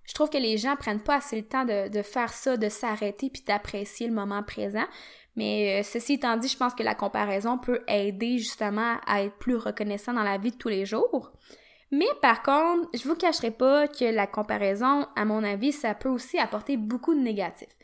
Je 0.05 0.15
trouve 0.15 0.31
que 0.31 0.39
les 0.39 0.57
gens 0.57 0.77
prennent 0.77 1.03
pas 1.03 1.17
assez 1.17 1.37
le 1.37 1.47
temps 1.47 1.65
de, 1.65 1.89
de 1.89 2.03
faire 2.03 2.33
ça, 2.33 2.57
de 2.57 2.69
s'arrêter, 2.69 3.31
puis 3.31 3.43
d'apprécier 3.43 4.07
le 4.07 4.15
moment 4.15 4.45
présent. 4.45 4.85
Mais 5.35 5.81
euh, 5.81 5.83
ceci 5.83 6.15
étant 6.15 6.37
dit, 6.37 6.49
je 6.49 6.57
pense 6.57 6.75
que 6.75 6.83
la 6.83 6.95
comparaison 6.95 7.59
peut 7.59 7.83
aider 7.89 8.39
justement 8.39 8.97
à 9.07 9.23
être 9.23 9.37
plus 9.37 9.57
reconnaissant 9.57 10.13
dans 10.13 10.23
la 10.23 10.39
vie 10.39 10.53
de 10.53 10.57
tous 10.57 10.69
les 10.69 10.87
jours. 10.87 11.33
Mais 11.91 12.07
par 12.23 12.43
contre, 12.43 12.89
je 12.95 13.07
vous 13.07 13.15
cacherai 13.15 13.51
pas 13.51 13.87
que 13.87 14.05
la 14.05 14.27
comparaison, 14.27 15.07
à 15.15 15.25
mon 15.25 15.45
avis, 15.45 15.73
ça 15.73 15.95
peut 15.95 16.09
aussi 16.09 16.39
apporter 16.39 16.77
beaucoup 16.77 17.15
de 17.15 17.21
négatifs. 17.21 17.76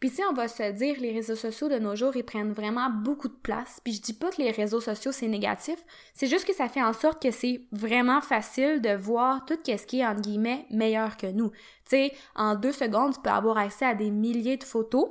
Puis 0.00 0.10
tu 0.10 0.22
on 0.28 0.34
va 0.34 0.46
se 0.46 0.72
dire, 0.72 0.96
les 1.00 1.12
réseaux 1.12 1.36
sociaux 1.36 1.68
de 1.68 1.78
nos 1.78 1.96
jours, 1.96 2.14
ils 2.16 2.24
prennent 2.24 2.52
vraiment 2.52 2.90
beaucoup 2.90 3.28
de 3.28 3.36
place. 3.42 3.80
Puis 3.82 3.94
je 3.94 4.02
dis 4.02 4.12
pas 4.12 4.30
que 4.30 4.42
les 4.42 4.50
réseaux 4.50 4.80
sociaux, 4.80 5.10
c'est 5.10 5.26
négatif. 5.26 5.76
C'est 6.12 6.26
juste 6.26 6.46
que 6.46 6.54
ça 6.54 6.68
fait 6.68 6.82
en 6.82 6.92
sorte 6.92 7.22
que 7.22 7.30
c'est 7.30 7.62
vraiment 7.72 8.20
facile 8.20 8.82
de 8.82 8.94
voir 8.94 9.44
tout 9.46 9.58
ce 9.64 9.86
qui 9.86 10.00
est, 10.00 10.06
entre 10.06 10.20
guillemets, 10.20 10.66
meilleur 10.70 11.16
que 11.16 11.26
nous. 11.26 11.50
Tu 11.50 11.56
sais, 11.96 12.12
en 12.34 12.54
deux 12.56 12.72
secondes, 12.72 13.14
tu 13.14 13.20
peux 13.20 13.30
avoir 13.30 13.56
accès 13.56 13.86
à 13.86 13.94
des 13.94 14.10
milliers 14.10 14.58
de 14.58 14.64
photos. 14.64 15.08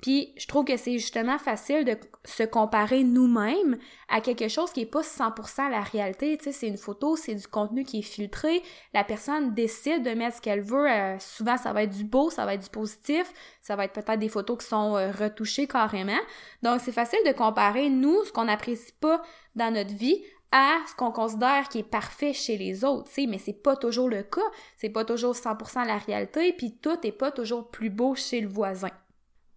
Puis 0.00 0.32
je 0.36 0.46
trouve 0.46 0.64
que 0.64 0.76
c'est 0.76 0.98
justement 0.98 1.38
facile 1.38 1.84
de 1.84 1.96
se 2.24 2.42
comparer 2.42 3.02
nous-mêmes 3.02 3.78
à 4.08 4.20
quelque 4.20 4.48
chose 4.48 4.72
qui 4.72 4.82
est 4.82 4.86
pas 4.86 5.02
100% 5.02 5.70
la 5.70 5.80
réalité. 5.80 6.36
Tu 6.36 6.44
sais, 6.44 6.52
c'est 6.52 6.68
une 6.68 6.76
photo, 6.76 7.16
c'est 7.16 7.34
du 7.34 7.46
contenu 7.46 7.84
qui 7.84 8.00
est 8.00 8.02
filtré. 8.02 8.62
La 8.94 9.04
personne 9.04 9.54
décide 9.54 10.02
de 10.02 10.10
mettre 10.10 10.36
ce 10.36 10.40
qu'elle 10.42 10.60
veut. 10.60 10.90
Euh, 10.90 11.18
souvent, 11.18 11.56
ça 11.56 11.72
va 11.72 11.82
être 11.84 11.96
du 11.96 12.04
beau, 12.04 12.30
ça 12.30 12.44
va 12.44 12.54
être 12.54 12.62
du 12.62 12.70
positif, 12.70 13.32
ça 13.60 13.76
va 13.76 13.84
être 13.84 13.92
peut-être 13.92 14.18
des 14.18 14.28
photos 14.28 14.58
qui 14.58 14.66
sont 14.66 14.96
euh, 14.96 15.10
retouchées 15.10 15.66
carrément. 15.66 16.20
Donc, 16.62 16.80
c'est 16.84 16.92
facile 16.92 17.20
de 17.26 17.32
comparer 17.32 17.88
nous, 17.88 18.24
ce 18.24 18.32
qu'on 18.32 18.44
n'apprécie 18.44 18.92
pas 19.00 19.22
dans 19.54 19.72
notre 19.72 19.94
vie, 19.94 20.22
à 20.52 20.76
ce 20.88 20.94
qu'on 20.94 21.10
considère 21.10 21.68
qui 21.68 21.80
est 21.80 21.90
parfait 21.90 22.32
chez 22.32 22.56
les 22.56 22.84
autres, 22.84 23.08
tu 23.08 23.22
sais, 23.22 23.26
mais 23.26 23.38
c'est 23.38 23.52
pas 23.52 23.76
toujours 23.76 24.08
le 24.08 24.22
cas, 24.22 24.40
c'est 24.76 24.90
pas 24.90 25.04
toujours 25.04 25.34
100% 25.34 25.86
la 25.86 25.98
réalité, 25.98 26.52
puis 26.52 26.76
tout 26.76 26.96
est 27.02 27.12
pas 27.12 27.32
toujours 27.32 27.68
plus 27.68 27.90
beau 27.90 28.14
chez 28.14 28.40
le 28.40 28.48
voisin. 28.48 28.90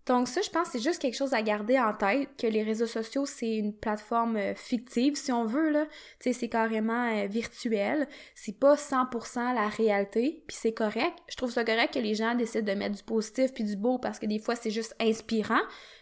Donc 0.09 0.27
ça, 0.27 0.41
je 0.41 0.49
pense, 0.49 0.69
c'est 0.71 0.79
juste 0.79 0.99
quelque 0.99 1.15
chose 1.15 1.35
à 1.35 1.43
garder 1.43 1.79
en 1.79 1.93
tête, 1.93 2.29
que 2.35 2.47
les 2.47 2.63
réseaux 2.63 2.87
sociaux, 2.87 3.27
c'est 3.27 3.57
une 3.57 3.75
plateforme 3.75 4.37
euh, 4.37 4.55
fictive, 4.55 5.15
si 5.15 5.31
on 5.31 5.45
veut, 5.45 5.69
là. 5.69 5.85
Tu 5.85 5.91
sais, 6.21 6.33
c'est 6.33 6.49
carrément 6.49 7.15
euh, 7.15 7.27
virtuel. 7.27 8.07
C'est 8.33 8.59
pas 8.59 8.73
100% 8.73 9.53
la 9.53 9.67
réalité, 9.67 10.43
puis 10.47 10.57
c'est 10.59 10.73
correct. 10.73 11.13
Je 11.27 11.35
trouve 11.35 11.51
ça 11.51 11.63
correct 11.63 11.93
que 11.93 11.99
les 11.99 12.15
gens 12.15 12.33
décident 12.33 12.73
de 12.73 12.79
mettre 12.79 12.95
du 12.95 13.03
positif 13.03 13.53
puis 13.53 13.63
du 13.63 13.75
beau, 13.75 13.99
parce 13.99 14.17
que 14.17 14.25
des 14.25 14.39
fois, 14.39 14.55
c'est 14.55 14.71
juste 14.71 14.95
inspirant. 14.99 15.61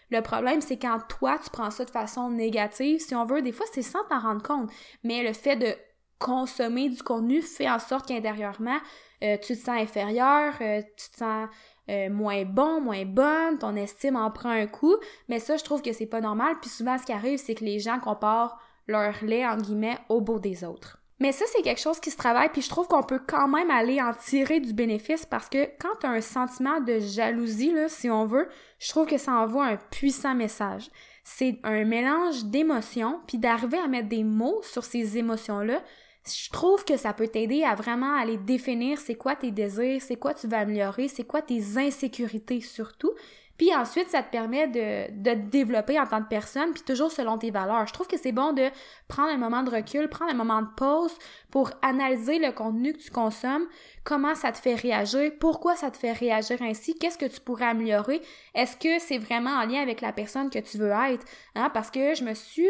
Le 0.09 0.21
problème, 0.21 0.61
c'est 0.61 0.77
quand 0.77 0.99
toi, 1.09 1.37
tu 1.43 1.49
prends 1.49 1.69
ça 1.69 1.83
de 1.83 1.91
façon 1.91 2.29
négative, 2.29 3.01
si 3.01 3.13
on 3.13 3.25
veut, 3.25 3.41
des 3.41 3.51
fois, 3.51 3.65
c'est 3.73 3.81
sans 3.81 4.05
t'en 4.05 4.21
rendre 4.21 4.41
compte. 4.41 4.71
Mais 5.03 5.21
le 5.21 5.33
fait 5.33 5.57
de 5.57 5.75
consommer 6.17 6.87
du 6.87 7.03
contenu 7.03 7.41
fait 7.41 7.69
en 7.69 7.79
sorte 7.79 8.07
qu'intérieurement, 8.07 8.79
euh, 9.21 9.35
tu 9.35 9.57
te 9.57 9.59
sens 9.59 9.81
inférieur, 9.81 10.53
tu 10.59 11.09
te 11.11 11.17
sens 11.17 11.49
euh, 11.89 12.09
moins 12.09 12.43
bon, 12.43 12.81
moins 12.81 13.05
bonne, 13.05 13.57
ton 13.59 13.75
estime 13.75 14.15
en 14.15 14.31
prend 14.31 14.49
un 14.49 14.67
coup, 14.67 14.95
mais 15.29 15.39
ça, 15.39 15.57
je 15.57 15.63
trouve 15.63 15.81
que 15.81 15.93
c'est 15.93 16.05
pas 16.05 16.21
normal, 16.21 16.55
puis 16.61 16.69
souvent, 16.69 16.97
ce 16.97 17.05
qui 17.05 17.13
arrive, 17.13 17.39
c'est 17.39 17.55
que 17.55 17.63
les 17.65 17.79
gens 17.79 17.99
comparent 17.99 18.59
leur 18.87 19.13
lait, 19.23 19.45
en 19.45 19.57
guillemets, 19.57 19.97
au 20.09 20.21
beau 20.21 20.39
des 20.39 20.63
autres. 20.63 20.99
Mais 21.19 21.31
ça, 21.31 21.45
c'est 21.47 21.63
quelque 21.63 21.81
chose 21.81 21.99
qui 21.99 22.11
se 22.11 22.17
travaille, 22.17 22.49
puis 22.49 22.61
je 22.61 22.69
trouve 22.69 22.87
qu'on 22.87 23.01
peut 23.01 23.21
quand 23.25 23.47
même 23.47 23.71
aller 23.71 24.01
en 24.01 24.13
tirer 24.13 24.59
du 24.59 24.73
bénéfice 24.73 25.25
parce 25.25 25.49
que 25.49 25.65
quand 25.79 25.95
tu 25.99 26.05
as 26.05 26.11
un 26.11 26.21
sentiment 26.21 26.79
de 26.79 26.99
jalousie, 26.99 27.71
là, 27.71 27.89
si 27.89 28.09
on 28.09 28.25
veut, 28.25 28.47
je 28.79 28.89
trouve 28.89 29.07
que 29.07 29.17
ça 29.17 29.33
envoie 29.33 29.65
un 29.65 29.77
puissant 29.77 30.35
message. 30.35 30.89
C'est 31.23 31.59
un 31.63 31.85
mélange 31.85 32.45
d'émotions, 32.45 33.19
puis 33.27 33.39
d'arriver 33.39 33.79
à 33.79 33.87
mettre 33.87 34.09
des 34.09 34.23
mots 34.23 34.61
sur 34.61 34.83
ces 34.83 35.17
émotions-là, 35.17 35.81
je 36.29 36.49
trouve 36.51 36.83
que 36.85 36.97
ça 36.97 37.13
peut 37.13 37.27
t'aider 37.27 37.63
à 37.63 37.75
vraiment 37.75 38.15
aller 38.19 38.37
définir 38.37 38.99
c'est 38.99 39.15
quoi 39.15 39.35
tes 39.35 39.51
désirs, 39.51 40.01
c'est 40.01 40.15
quoi 40.15 40.33
tu 40.33 40.47
veux 40.47 40.57
améliorer, 40.57 41.07
c'est 41.07 41.25
quoi 41.25 41.41
tes 41.41 41.77
insécurités 41.77 42.61
surtout. 42.61 43.13
Puis 43.57 43.73
ensuite, 43.73 44.09
ça 44.09 44.21
te 44.21 44.31
permet 44.31 44.67
de, 44.67 45.11
de 45.11 45.31
te 45.31 45.49
développer 45.49 45.99
en 45.99 46.05
tant 46.05 46.21
que 46.21 46.29
personne, 46.29 46.73
puis 46.73 46.83
toujours 46.83 47.11
selon 47.11 47.39
tes 47.39 47.49
valeurs. 47.49 47.87
Je 47.87 47.93
trouve 47.93 48.07
que 48.07 48.17
c'est 48.17 48.31
bon 48.31 48.53
de 48.53 48.69
prendre 49.07 49.29
un 49.29 49.37
moment 49.37 49.63
de 49.63 49.71
recul, 49.71 50.07
prendre 50.09 50.31
un 50.31 50.35
moment 50.35 50.61
de 50.61 50.67
pause 50.75 51.11
pour 51.49 51.71
analyser 51.81 52.37
le 52.37 52.51
contenu 52.51 52.93
que 52.93 52.99
tu 52.99 53.09
consommes, 53.09 53.65
comment 54.03 54.35
ça 54.35 54.51
te 54.51 54.59
fait 54.59 54.75
réagir, 54.75 55.31
pourquoi 55.39 55.75
ça 55.75 55.89
te 55.89 55.97
fait 55.97 56.11
réagir 56.11 56.61
ainsi, 56.61 56.97
qu'est-ce 56.99 57.17
que 57.17 57.25
tu 57.25 57.41
pourrais 57.41 57.65
améliorer, 57.65 58.21
est-ce 58.53 58.77
que 58.77 58.99
c'est 58.99 59.17
vraiment 59.17 59.49
en 59.49 59.65
lien 59.65 59.81
avec 59.81 60.01
la 60.01 60.11
personne 60.11 60.51
que 60.51 60.59
tu 60.59 60.77
veux 60.77 60.91
être, 60.91 61.25
hein? 61.55 61.71
Parce 61.73 61.89
que 61.89 62.13
je 62.13 62.23
me 62.23 62.35
suis 62.35 62.69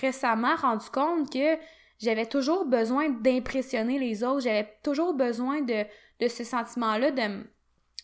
récemment 0.00 0.54
rendu 0.56 0.88
compte 0.90 1.32
que 1.32 1.56
j'avais 1.98 2.26
toujours 2.26 2.66
besoin 2.66 3.08
d'impressionner 3.08 3.98
les 3.98 4.22
autres, 4.24 4.42
j'avais 4.42 4.68
toujours 4.82 5.14
besoin 5.14 5.60
de, 5.62 5.84
ce 6.28 6.44
sentiment-là 6.44 7.10
de 7.10 7.22
me 7.22 7.44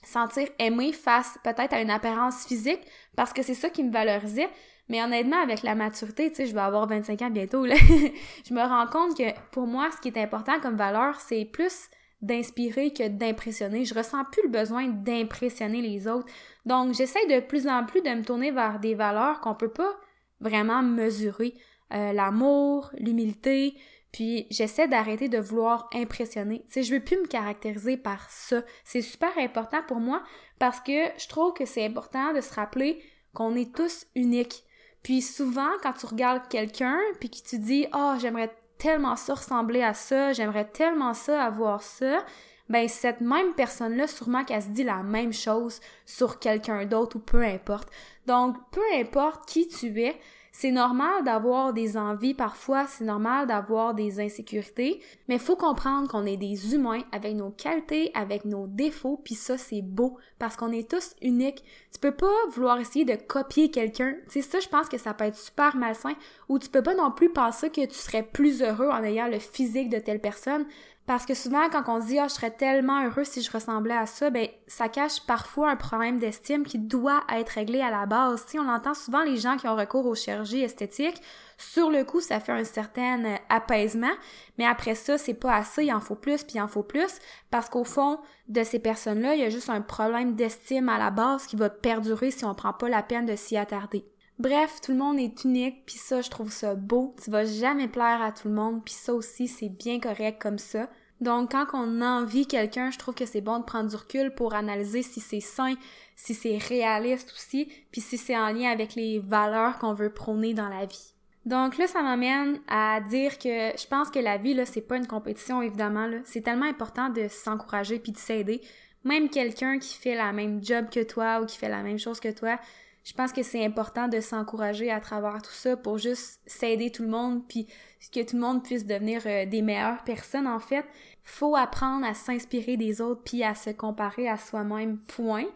sentir 0.05 0.49
aimée 0.59 0.93
face 0.93 1.39
peut-être 1.45 1.73
à 1.73 1.81
une 1.81 1.91
apparence 1.91 2.47
physique 2.47 2.81
parce 3.17 3.33
que 3.33 3.43
c'est 3.43 3.55
ça 3.55 3.71
qui 3.71 3.85
me 3.85 3.93
valorisait. 3.93 4.49
Mais 4.89 5.03
honnêtement, 5.03 5.41
avec 5.41 5.63
la 5.63 5.75
maturité, 5.75 6.29
tu 6.31 6.37
sais, 6.37 6.47
je 6.47 6.55
vais 6.55 6.61
avoir 6.61 6.87
25 6.89 7.23
ans 7.23 7.31
bientôt, 7.31 7.65
là, 7.65 7.77
je 8.47 8.53
me 8.53 8.61
rends 8.61 8.89
compte 8.89 9.17
que 9.17 9.33
pour 9.53 9.67
moi, 9.67 9.89
ce 9.93 10.01
qui 10.01 10.09
est 10.09 10.21
important 10.21 10.59
comme 10.61 10.77
valeur, 10.77 11.21
c'est 11.21 11.45
plus 11.45 11.89
d'inspirer 12.21 12.93
que 12.93 13.09
d'impressionner. 13.09 13.85
Je 13.85 13.95
ressens 13.95 14.25
plus 14.31 14.43
le 14.43 14.49
besoin 14.49 14.89
d'impressionner 14.89 15.83
les 15.83 16.09
autres. 16.09 16.27
Donc, 16.67 16.95
j'essaie 16.95 17.27
de 17.27 17.41
plus 17.41 17.69
en 17.69 17.85
plus 17.85 18.01
de 18.01 18.11
me 18.11 18.25
tourner 18.25 18.51
vers 18.51 18.81
des 18.81 18.95
valeurs 18.95 19.41
qu'on 19.41 19.55
peut 19.55 19.73
pas 19.73 19.93
vraiment 20.41 20.83
mesurer. 20.83 21.55
Euh, 21.93 22.13
l'amour, 22.13 22.91
l'humilité, 22.99 23.75
puis 24.13 24.47
j'essaie 24.51 24.89
d'arrêter 24.89 25.29
de 25.29 25.39
vouloir 25.39 25.89
impressionner. 25.95 26.65
Tu 26.67 26.73
sais, 26.73 26.83
je 26.83 26.95
veux 26.95 27.01
plus 27.01 27.17
me 27.17 27.27
caractériser 27.27 27.97
par 27.97 28.31
ça. 28.31 28.63
C'est 28.85 29.03
super 29.03 29.37
important 29.39 29.83
pour 29.89 29.99
moi 29.99 30.23
parce 30.59 30.81
que 30.81 31.07
je 31.19 31.29
trouve 31.29 31.55
que 31.55 31.65
c'est 31.65 31.85
important 31.85 32.33
de 32.35 32.41
se 32.41 32.55
rappeler 32.55 33.03
qu'on 33.35 33.55
est 33.57 33.75
tous 33.75 34.07
uniques. 34.15 34.65
Puis 35.03 35.23
souvent, 35.23 35.71
quand 35.83 35.95
tu 35.95 36.07
regardes 36.07 36.47
quelqu'un, 36.49 36.99
puis 37.19 37.31
que 37.31 37.37
tu 37.47 37.59
dis 37.59 37.87
«Oh, 37.95 38.15
j'aimerais 38.21 38.55
tellement 38.79 39.17
ça 39.17 39.35
ressembler 39.35 39.83
à 39.83 39.95
ça, 39.95 40.33
j'aimerais 40.33 40.69
tellement 40.69 41.15
ça 41.15 41.43
avoir 41.43 41.83
ça», 41.83 42.25
ben 42.69 42.89
cette 42.89 43.21
même 43.21 43.55
personne-là, 43.55 44.07
sûrement 44.07 44.45
qu'elle 44.45 44.63
se 44.63 44.69
dit 44.69 44.85
la 44.85 45.03
même 45.03 45.33
chose 45.33 45.81
sur 46.07 46.39
quelqu'un 46.39 46.87
d'autre 46.87 47.17
ou 47.17 47.19
peu 47.19 47.43
importe. 47.43 47.91
Donc, 48.27 48.57
peu 48.71 48.81
importe 48.95 49.47
qui 49.47 49.69
tu 49.69 50.01
es, 50.01 50.19
c'est 50.55 50.71
normal 50.71 51.25
d'avoir 51.25 51.73
des 51.73 51.97
envies 51.97 52.35
parfois, 52.35 52.87
c'est 52.87 53.05
normal 53.05 53.47
d'avoir 53.47 53.95
des 53.95 54.21
insécurités, 54.21 55.01
mais 55.27 55.39
faut 55.39 55.57
comprendre 55.57 56.09
qu'on 56.09 56.27
est 56.27 56.37
des 56.37 56.75
humains 56.75 57.03
avec 57.11 57.35
nos 57.35 57.51
qualités, 57.51 58.11
avec 58.15 58.45
nos 58.45 58.67
défauts, 58.67 59.19
puis 59.25 59.35
ça 59.35 59.57
c'est 59.57 59.81
beau 59.81 60.19
parce 60.39 60.57
qu'on 60.57 60.71
est 60.71 60.91
tous 60.91 61.15
uniques. 61.23 61.65
Tu 61.91 61.99
peux 61.99 62.15
pas 62.15 62.33
vouloir 62.51 62.79
essayer 62.79 63.07
de 63.07 63.17
copier 63.17 63.71
quelqu'un. 63.71 64.15
Tu 64.31 64.43
ça 64.43 64.61
je 64.61 64.69
pense 64.69 64.91
que 64.91 64.99
ça 64.99 65.15
peut 65.15 65.25
être 65.25 65.39
super 65.39 65.75
malsain 65.75 66.15
ou 66.51 66.59
tu 66.59 66.69
peux 66.69 66.83
pas 66.83 66.95
non 66.95 67.11
plus 67.11 67.31
penser 67.31 67.71
que 67.71 67.87
tu 67.87 67.95
serais 67.95 68.23
plus 68.23 68.63
heureux 68.63 68.89
en 68.89 69.03
ayant 69.03 69.29
le 69.29 69.39
physique 69.39 69.89
de 69.89 69.99
telle 69.99 70.21
personne 70.21 70.67
parce 71.05 71.27
que 71.27 71.35
souvent, 71.35 71.69
quand 71.69 71.83
on 71.89 71.99
dit, 71.99 72.19
ah, 72.19 72.29
je 72.29 72.35
serais 72.35 72.53
tellement 72.53 73.05
heureux 73.05 73.25
si 73.25 73.43
je 73.43 73.51
ressemblais 73.51 73.97
à 73.97 74.07
ça, 74.07 74.31
ben, 74.31 74.47
ça 74.69 74.89
cache 74.89 75.21
parfois 75.27 75.71
un 75.71 75.77
problème 75.77 76.19
d'estime 76.19 76.65
qui 76.65 76.79
doit 76.79 77.25
être 77.29 77.51
réglé 77.51 77.81
à 77.81 77.91
la 77.91 78.07
base. 78.07 78.45
Si 78.47 78.59
on 78.59 78.69
entend 78.69 78.95
souvent 78.95 79.25
les 79.25 79.37
gens 79.37 79.57
qui 79.57 79.67
ont 79.67 79.75
recours 79.75 80.07
aux 80.07 80.15
chirurgies 80.15 80.63
esthétiques, 80.63 81.21
sur 81.59 81.91
le 81.91 82.05
coup, 82.05 82.21
ça 82.21 82.39
fait 82.39 82.53
un 82.53 82.65
certain 82.65 83.25
euh, 83.25 83.37
apaisement, 83.49 84.13
mais 84.59 84.65
après 84.65 84.95
ça, 84.95 85.19
c'est 85.19 85.35
pas 85.35 85.55
assez, 85.55 85.85
il 85.85 85.93
en 85.93 86.01
faut 86.01 86.15
plus, 86.15 86.45
puis 86.45 86.55
il 86.57 86.61
en 86.61 86.69
faut 86.69 86.83
plus, 86.85 87.19
parce 87.51 87.69
qu'au 87.69 87.85
fond 87.85 88.21
de 88.49 88.63
ces 88.63 88.79
personnes-là, 88.79 89.35
il 89.35 89.41
y 89.41 89.45
a 89.45 89.51
juste 89.51 89.71
un 89.71 89.81
problème 89.81 90.35
d'estime 90.35 90.89
à 90.89 90.99
la 90.99 91.11
base 91.11 91.47
qui 91.47 91.57
va 91.57 91.69
perdurer 91.69 92.31
si 92.31 92.45
on 92.45 92.55
prend 92.55 92.73
pas 92.73 92.89
la 92.89 93.03
peine 93.03 93.27
de 93.27 93.35
s'y 93.35 93.57
attarder. 93.57 94.05
Bref, 94.39 94.81
tout 94.83 94.93
le 94.93 94.99
monde 94.99 95.19
est 95.19 95.45
unique, 95.45 95.85
puis 95.87 95.97
ça, 95.97 96.21
je 96.21 96.31
trouve 96.31 96.51
ça 96.51 96.75
beau. 96.75 97.15
Tu 97.23 97.31
vas 97.31 97.45
jamais 97.45 97.89
plaire 97.89 98.23
à 98.23 98.33
tout 98.33 98.49
le 98.49 98.55
monde, 98.55 98.83
puis 98.85 98.95
ça 98.95 99.15
aussi, 99.15 99.47
c'est 99.47 99.69
bien 99.69 100.01
correct 100.01 100.41
comme 100.41 100.59
ça. 100.59 100.89
Donc, 101.21 101.53
quand 101.53 101.67
on 101.75 102.01
envie 102.01 102.47
quelqu'un, 102.47 102.91
je 102.91 102.99
trouve 102.99 103.15
que 103.15 103.27
c'est 103.27 103.41
bon 103.41 103.61
de 103.61 103.65
prendre 103.65 103.89
du 103.89 103.95
recul 103.95 104.35
pour 104.35 104.55
analyser 104.55 105.03
si 105.03 105.21
c'est 105.21 105.41
sain, 105.41 105.75
si 106.17 106.35
c'est 106.35 106.57
réaliste 106.57 107.33
aussi, 107.33 107.71
puis 107.93 108.01
si 108.01 108.19
c'est 108.19 108.37
en 108.37 108.53
lien 108.53 108.71
avec 108.71 108.97
les 108.97 109.21
valeurs 109.21 109.79
qu'on 109.79 109.95
veut 109.95 110.13
prôner 110.13 110.53
dans 110.53 110.69
la 110.69 110.87
vie. 110.87 111.15
Donc 111.45 111.79
là, 111.79 111.87
ça 111.87 112.03
m'amène 112.03 112.61
à 112.69 113.01
dire 113.01 113.39
que 113.39 113.49
je 113.49 113.87
pense 113.87 114.11
que 114.11 114.19
la 114.19 114.37
vie, 114.37 114.55
là, 114.55 114.67
c'est 114.67 114.81
pas 114.81 114.97
une 114.97 115.07
compétition, 115.07 115.63
évidemment, 115.63 116.07
là. 116.07 116.19
C'est 116.25 116.43
tellement 116.43 116.67
important 116.67 117.09
de 117.09 117.29
s'encourager 117.29 118.01
puis 118.01 118.13
de 118.13 118.19
s'aider. 118.19 118.61
Même 119.05 119.29
quelqu'un 119.29 119.79
qui 119.79 119.97
fait 119.97 120.15
la 120.17 120.33
même 120.33 120.65
job 120.65 120.87
que 120.91 121.03
toi 121.05 121.41
ou 121.41 121.47
qui 121.47 121.59
fait 121.59 121.69
la 121.69 121.83
même 121.83 121.99
chose 121.99 122.19
que 122.19 122.33
toi, 122.33 122.59
je 123.05 123.13
pense 123.15 123.33
que 123.33 123.43
c'est 123.43 123.65
important 123.65 124.09
de 124.09 124.21
s'encourager 124.21 124.91
à 124.91 125.01
travers 125.01 125.43
tout 125.43 125.53
ça 125.53 125.77
pour 125.77 125.99
juste 125.99 126.41
s'aider 126.47 126.91
tout 126.91 127.03
le 127.03 127.09
monde 127.09 127.43
puis 127.49 127.67
que 128.13 128.21
tout 128.21 128.37
le 128.37 128.43
monde 128.43 128.63
puisse 128.63 128.87
devenir 128.87 129.23
euh, 129.27 129.47
des 129.47 129.63
meilleures 129.63 130.05
personnes 130.05 130.47
en 130.47 130.61
fait. 130.61 130.85
Faut 131.25 131.57
apprendre 131.57 132.07
à 132.07 132.15
s'inspirer 132.15 132.77
des 132.77 133.01
autres 133.01 133.23
puis 133.25 133.43
à 133.43 133.55
se 133.55 133.71
comparer 133.71 134.29
à 134.29 134.37
soi-même. 134.37 134.99
Point. 134.99 135.47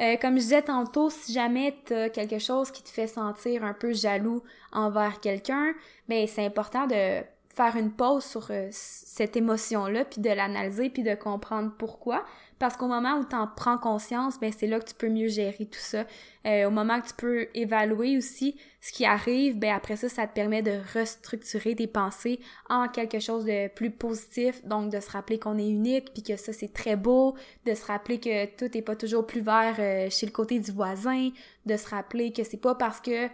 Euh, 0.00 0.16
comme 0.16 0.34
je 0.34 0.42
disais 0.42 0.62
tantôt, 0.62 1.10
si 1.10 1.32
jamais 1.32 1.76
t'as 1.84 2.08
quelque 2.08 2.38
chose 2.38 2.70
qui 2.70 2.82
te 2.82 2.88
fait 2.88 3.08
sentir 3.08 3.64
un 3.64 3.74
peu 3.74 3.92
jaloux 3.92 4.42
envers 4.72 5.20
quelqu'un, 5.20 5.72
ben 6.08 6.26
c'est 6.26 6.46
important 6.46 6.86
de 6.86 7.22
faire 7.58 7.76
une 7.76 7.90
pause 7.90 8.24
sur 8.24 8.46
euh, 8.50 8.68
cette 8.70 9.36
émotion-là, 9.36 10.04
puis 10.04 10.20
de 10.20 10.30
l'analyser, 10.30 10.90
puis 10.90 11.02
de 11.02 11.16
comprendre 11.16 11.72
pourquoi. 11.76 12.24
Parce 12.58 12.76
qu'au 12.76 12.88
moment 12.88 13.18
où 13.18 13.24
tu 13.24 13.36
en 13.36 13.46
prends 13.46 13.78
conscience, 13.78 14.40
ben 14.40 14.52
c'est 14.56 14.66
là 14.66 14.80
que 14.80 14.88
tu 14.88 14.94
peux 14.94 15.08
mieux 15.08 15.28
gérer 15.28 15.66
tout 15.66 15.78
ça. 15.78 16.04
Euh, 16.46 16.66
au 16.66 16.70
moment 16.70 17.00
que 17.00 17.08
tu 17.08 17.14
peux 17.14 17.46
évaluer 17.54 18.16
aussi 18.16 18.56
ce 18.80 18.92
qui 18.92 19.04
arrive, 19.04 19.58
ben 19.58 19.74
après 19.74 19.96
ça, 19.96 20.08
ça 20.08 20.26
te 20.26 20.34
permet 20.34 20.62
de 20.62 20.72
restructurer 20.94 21.76
tes 21.76 21.86
pensées 21.86 22.40
en 22.68 22.88
quelque 22.88 23.20
chose 23.20 23.44
de 23.44 23.68
plus 23.68 23.90
positif. 23.90 24.64
Donc 24.64 24.90
de 24.90 24.98
se 24.98 25.10
rappeler 25.10 25.38
qu'on 25.38 25.58
est 25.58 25.68
unique, 25.68 26.12
puis 26.12 26.22
que 26.22 26.36
ça 26.36 26.52
c'est 26.52 26.72
très 26.72 26.96
beau, 26.96 27.34
de 27.64 27.74
se 27.74 27.86
rappeler 27.86 28.18
que 28.18 28.46
tout 28.56 28.76
est 28.76 28.82
pas 28.82 28.96
toujours 28.96 29.26
plus 29.26 29.40
vert 29.40 29.76
euh, 29.78 30.10
chez 30.10 30.26
le 30.26 30.32
côté 30.32 30.58
du 30.58 30.72
voisin, 30.72 31.30
de 31.66 31.76
se 31.76 31.88
rappeler 31.88 32.32
que 32.32 32.42
c'est 32.42 32.60
pas 32.60 32.74
parce 32.74 33.00
que 33.00 33.28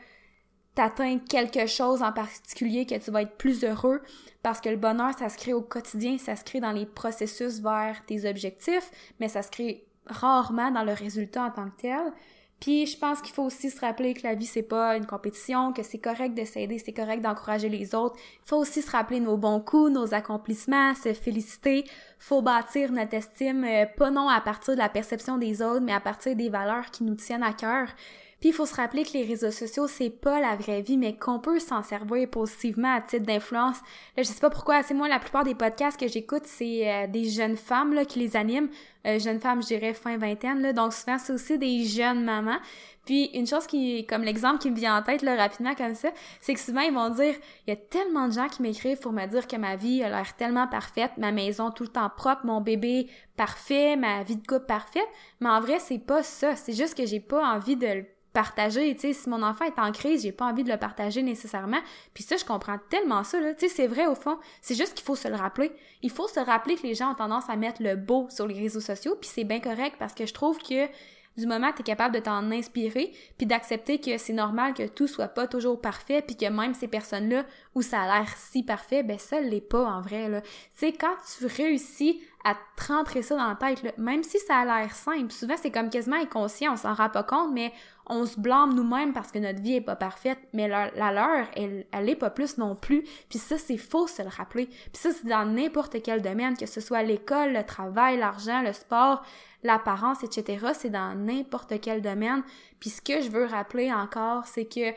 t'atteins 0.74 1.18
quelque 1.18 1.66
chose 1.66 2.02
en 2.02 2.12
particulier 2.12 2.86
que 2.86 2.96
tu 2.96 3.10
vas 3.10 3.22
être 3.22 3.36
plus 3.36 3.64
heureux 3.64 4.02
parce 4.42 4.60
que 4.60 4.68
le 4.68 4.76
bonheur, 4.76 5.16
ça 5.18 5.28
se 5.28 5.38
crée 5.38 5.52
au 5.52 5.62
quotidien, 5.62 6.18
ça 6.18 6.36
se 6.36 6.44
crée 6.44 6.60
dans 6.60 6.72
les 6.72 6.86
processus 6.86 7.60
vers 7.60 8.04
tes 8.06 8.28
objectifs, 8.28 8.90
mais 9.20 9.28
ça 9.28 9.42
se 9.42 9.50
crée 9.50 9.86
rarement 10.06 10.70
dans 10.70 10.84
le 10.84 10.92
résultat 10.92 11.44
en 11.44 11.50
tant 11.50 11.70
que 11.70 11.80
tel. 11.80 12.12
Puis 12.60 12.86
je 12.86 12.96
pense 12.96 13.20
qu'il 13.20 13.34
faut 13.34 13.42
aussi 13.42 13.70
se 13.70 13.80
rappeler 13.80 14.14
que 14.14 14.22
la 14.22 14.34
vie 14.34 14.46
c'est 14.46 14.62
pas 14.62 14.96
une 14.96 15.06
compétition, 15.06 15.72
que 15.72 15.82
c'est 15.82 15.98
correct 15.98 16.34
de 16.34 16.44
s'aider, 16.44 16.78
c'est 16.78 16.92
correct 16.92 17.20
d'encourager 17.20 17.68
les 17.68 17.94
autres. 17.94 18.16
Il 18.16 18.48
faut 18.48 18.56
aussi 18.56 18.80
se 18.80 18.90
rappeler 18.90 19.20
nos 19.20 19.36
bons 19.36 19.60
coups, 19.60 19.90
nos 19.90 20.14
accomplissements, 20.14 20.94
se 20.94 21.12
féliciter. 21.12 21.84
Faut 22.18 22.42
bâtir 22.42 22.92
notre 22.92 23.14
estime 23.14 23.64
euh, 23.64 23.86
pas 23.98 24.10
non 24.10 24.28
à 24.28 24.40
partir 24.40 24.74
de 24.74 24.78
la 24.78 24.88
perception 24.88 25.36
des 25.36 25.62
autres, 25.62 25.80
mais 25.80 25.92
à 25.92 26.00
partir 26.00 26.36
des 26.36 26.48
valeurs 26.48 26.90
qui 26.90 27.04
nous 27.04 27.16
tiennent 27.16 27.42
à 27.42 27.52
cœur. 27.52 27.88
Puis 28.44 28.50
il 28.50 28.54
faut 28.54 28.66
se 28.66 28.74
rappeler 28.74 29.04
que 29.04 29.14
les 29.14 29.24
réseaux 29.24 29.50
sociaux, 29.50 29.88
c'est 29.88 30.10
pas 30.10 30.38
la 30.38 30.54
vraie 30.54 30.82
vie, 30.82 30.98
mais 30.98 31.16
qu'on 31.16 31.38
peut 31.38 31.58
s'en 31.58 31.82
servir 31.82 32.28
positivement 32.28 32.94
à 32.94 33.00
titre 33.00 33.24
d'influence. 33.24 33.78
Là, 34.18 34.22
je 34.22 34.24
sais 34.24 34.38
pas 34.38 34.50
pourquoi, 34.50 34.82
c'est 34.82 34.92
moi 34.92 35.08
la 35.08 35.18
plupart 35.18 35.44
des 35.44 35.54
podcasts 35.54 35.98
que 35.98 36.08
j'écoute, 36.08 36.42
c'est 36.44 36.86
euh, 36.86 37.06
des 37.06 37.30
jeunes 37.30 37.56
femmes 37.56 37.94
là, 37.94 38.04
qui 38.04 38.18
les 38.18 38.36
animent. 38.36 38.68
Euh, 39.06 39.18
jeunes 39.18 39.40
femmes, 39.40 39.62
je 39.62 39.68
dirais 39.68 39.94
fin 39.94 40.18
vingtaine, 40.18 40.60
là. 40.60 40.74
Donc 40.74 40.92
souvent, 40.92 41.16
c'est 41.16 41.32
aussi 41.32 41.56
des 41.56 41.84
jeunes 41.84 42.22
mamans. 42.22 42.58
Puis 43.04 43.26
une 43.34 43.46
chose 43.46 43.66
qui, 43.66 44.06
comme 44.06 44.22
l'exemple 44.22 44.58
qui 44.58 44.70
me 44.70 44.76
vient 44.76 44.98
en 44.98 45.02
tête 45.02 45.22
là, 45.22 45.36
rapidement 45.36 45.74
comme 45.74 45.94
ça, 45.94 46.10
c'est 46.40 46.54
que 46.54 46.60
souvent 46.60 46.80
ils 46.80 46.94
vont 46.94 47.10
dire, 47.10 47.34
il 47.66 47.70
y 47.70 47.72
a 47.72 47.76
tellement 47.76 48.28
de 48.28 48.32
gens 48.32 48.48
qui 48.48 48.62
m'écrivent 48.62 49.00
pour 49.00 49.12
me 49.12 49.26
dire 49.26 49.46
que 49.46 49.56
ma 49.56 49.76
vie 49.76 50.02
a 50.02 50.08
l'air 50.08 50.34
tellement 50.36 50.66
parfaite, 50.66 51.12
ma 51.18 51.32
maison 51.32 51.70
tout 51.70 51.84
le 51.84 51.90
temps 51.90 52.10
propre, 52.14 52.44
mon 52.44 52.60
bébé 52.60 53.08
parfait, 53.36 53.96
ma 53.96 54.22
vie 54.22 54.36
de 54.36 54.46
couple 54.46 54.66
parfaite. 54.66 55.08
Mais 55.40 55.48
en 55.48 55.60
vrai, 55.60 55.78
c'est 55.78 55.98
pas 55.98 56.22
ça. 56.22 56.56
C'est 56.56 56.72
juste 56.72 56.96
que 56.96 57.06
j'ai 57.06 57.20
pas 57.20 57.44
envie 57.46 57.76
de 57.76 57.86
le 57.86 58.06
partager, 58.34 58.92
tu 58.94 59.00
sais, 59.00 59.12
si 59.12 59.28
mon 59.28 59.42
enfant 59.44 59.64
est 59.64 59.78
en 59.78 59.92
crise, 59.92 60.22
j'ai 60.22 60.32
pas 60.32 60.46
envie 60.46 60.64
de 60.64 60.68
le 60.68 60.76
partager 60.76 61.22
nécessairement. 61.22 61.78
Puis 62.14 62.24
ça, 62.24 62.36
je 62.36 62.44
comprends 62.44 62.78
tellement 62.90 63.22
ça, 63.22 63.40
là. 63.40 63.54
Tu 63.54 63.68
sais, 63.68 63.74
c'est 63.74 63.86
vrai 63.86 64.06
au 64.06 64.16
fond. 64.16 64.38
C'est 64.60 64.74
juste 64.74 64.94
qu'il 64.94 65.04
faut 65.04 65.14
se 65.14 65.28
le 65.28 65.36
rappeler. 65.36 65.70
Il 66.02 66.10
faut 66.10 66.26
se 66.26 66.40
rappeler 66.40 66.74
que 66.74 66.82
les 66.82 66.94
gens 66.94 67.12
ont 67.12 67.14
tendance 67.14 67.48
à 67.48 67.54
mettre 67.54 67.80
le 67.80 67.94
beau 67.94 68.26
sur 68.30 68.48
les 68.48 68.54
réseaux 68.54 68.80
sociaux, 68.80 69.16
puis 69.20 69.30
c'est 69.32 69.44
bien 69.44 69.60
correct 69.60 69.96
parce 70.00 70.14
que 70.14 70.26
je 70.26 70.34
trouve 70.34 70.58
que 70.58 70.88
du 71.36 71.46
moment 71.46 71.70
que 71.72 71.76
tu 71.76 71.82
es 71.82 71.84
capable 71.84 72.14
de 72.14 72.20
t'en 72.20 72.50
inspirer, 72.50 73.12
puis 73.36 73.46
d'accepter 73.46 74.00
que 74.00 74.18
c'est 74.18 74.32
normal 74.32 74.74
que 74.74 74.86
tout 74.86 75.06
soit 75.06 75.28
pas 75.28 75.46
toujours 75.46 75.80
parfait, 75.80 76.22
puis 76.22 76.36
que 76.36 76.46
même 76.46 76.74
ces 76.74 76.88
personnes-là 76.88 77.44
où 77.74 77.82
ça 77.82 78.02
a 78.02 78.18
l'air 78.18 78.28
si 78.36 78.62
parfait, 78.62 79.02
ben 79.02 79.18
ça 79.18 79.40
l'est 79.40 79.60
pas 79.60 79.84
en 79.84 80.00
vrai 80.00 80.28
là. 80.28 80.40
Tu 80.40 80.48
sais 80.74 80.92
quand 80.92 81.14
tu 81.38 81.46
réussis 81.46 82.20
à 82.44 82.54
te 82.54 82.92
rentrer 82.92 83.22
ça 83.22 83.36
dans 83.36 83.48
la 83.48 83.54
tête 83.54 83.98
même 83.98 84.22
si 84.22 84.38
ça 84.38 84.58
a 84.58 84.64
l'air 84.64 84.94
simple, 84.94 85.32
souvent 85.32 85.56
c'est 85.56 85.70
comme 85.70 85.90
quasiment 85.90 86.16
inconscient, 86.16 86.74
on 86.74 86.76
s'en 86.76 86.94
rend 86.94 87.08
pas 87.08 87.22
compte, 87.22 87.52
mais 87.52 87.72
on 88.06 88.26
se 88.26 88.38
blâme 88.38 88.74
nous-mêmes 88.74 89.12
parce 89.12 89.32
que 89.32 89.38
notre 89.38 89.60
vie 89.60 89.76
est 89.76 89.80
pas 89.80 89.96
parfaite, 89.96 90.38
mais 90.52 90.68
la, 90.68 90.90
leur, 90.90 91.46
elle, 91.56 91.86
elle 91.92 92.08
est 92.08 92.16
pas 92.16 92.30
plus 92.30 92.58
non 92.58 92.76
plus. 92.76 93.02
Puis 93.28 93.38
ça, 93.38 93.56
c'est 93.56 93.78
faux 93.78 94.06
se 94.06 94.22
le 94.22 94.28
rappeler. 94.28 94.66
Puis 94.66 94.92
ça, 94.94 95.10
c'est 95.12 95.26
dans 95.26 95.46
n'importe 95.46 96.02
quel 96.02 96.20
domaine, 96.20 96.56
que 96.56 96.66
ce 96.66 96.80
soit 96.80 97.02
l'école, 97.02 97.52
le 97.52 97.64
travail, 97.64 98.18
l'argent, 98.18 98.62
le 98.62 98.72
sport, 98.72 99.24
l'apparence, 99.62 100.22
etc. 100.22 100.66
C'est 100.74 100.90
dans 100.90 101.14
n'importe 101.14 101.80
quel 101.80 102.02
domaine. 102.02 102.42
Puis 102.78 102.90
ce 102.90 103.00
que 103.00 103.22
je 103.22 103.30
veux 103.30 103.46
rappeler 103.46 103.92
encore, 103.92 104.46
c'est 104.46 104.66
que 104.66 104.92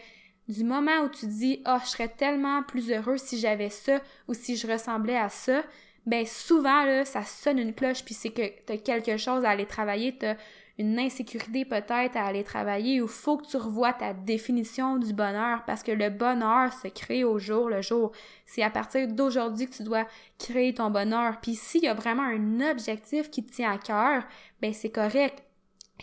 du 0.49 0.63
moment 0.63 0.99
où 1.05 1.09
tu 1.09 1.27
dis 1.27 1.61
«Ah, 1.65 1.77
oh, 1.77 1.81
je 1.83 1.89
serais 1.89 2.09
tellement 2.09 2.63
plus 2.63 2.91
heureux 2.91 3.17
si 3.17 3.37
j'avais 3.37 3.69
ça 3.69 3.99
ou 4.27 4.33
si 4.33 4.55
je 4.55 4.67
ressemblais 4.67 5.17
à 5.17 5.29
ça», 5.29 5.63
ben 6.05 6.25
souvent, 6.25 6.85
là, 6.85 7.03
ça 7.03 7.21
sonne 7.23 7.59
une 7.59 7.73
cloche, 7.73 8.03
puis 8.05 8.13
c'est 8.13 8.29
que 8.29 8.41
t'as 8.65 8.77
quelque 8.77 9.17
chose 9.17 9.43
à 9.43 9.49
aller 9.49 9.65
travailler, 9.65 10.17
t'as 10.17 10.35
une 10.79 10.99
insécurité 10.99 11.65
peut-être 11.65 12.15
à 12.15 12.25
aller 12.25 12.43
travailler 12.43 13.01
ou 13.01 13.07
faut 13.07 13.37
que 13.37 13.47
tu 13.47 13.57
revoies 13.57 13.93
ta 13.93 14.13
définition 14.13 14.97
du 14.97 15.13
bonheur 15.13 15.63
parce 15.65 15.81
que 15.81 15.91
le 15.91 16.09
bonheur 16.09 16.71
se 16.73 16.87
crée 16.87 17.23
au 17.23 17.39
jour 17.39 17.69
le 17.69 17.81
jour. 17.81 18.11
C'est 18.45 18.63
à 18.63 18.69
partir 18.69 19.07
d'aujourd'hui 19.07 19.67
que 19.67 19.75
tu 19.75 19.83
dois 19.83 20.05
créer 20.37 20.73
ton 20.73 20.91
bonheur. 20.91 21.39
Puis 21.41 21.55
s'il 21.55 21.83
y 21.83 21.87
a 21.87 21.93
vraiment 21.93 22.23
un 22.23 22.61
objectif 22.71 23.29
qui 23.31 23.43
tient 23.43 23.71
à 23.71 23.77
cœur, 23.77 24.23
ben 24.61 24.73
c'est 24.73 24.91
correct. 24.91 25.46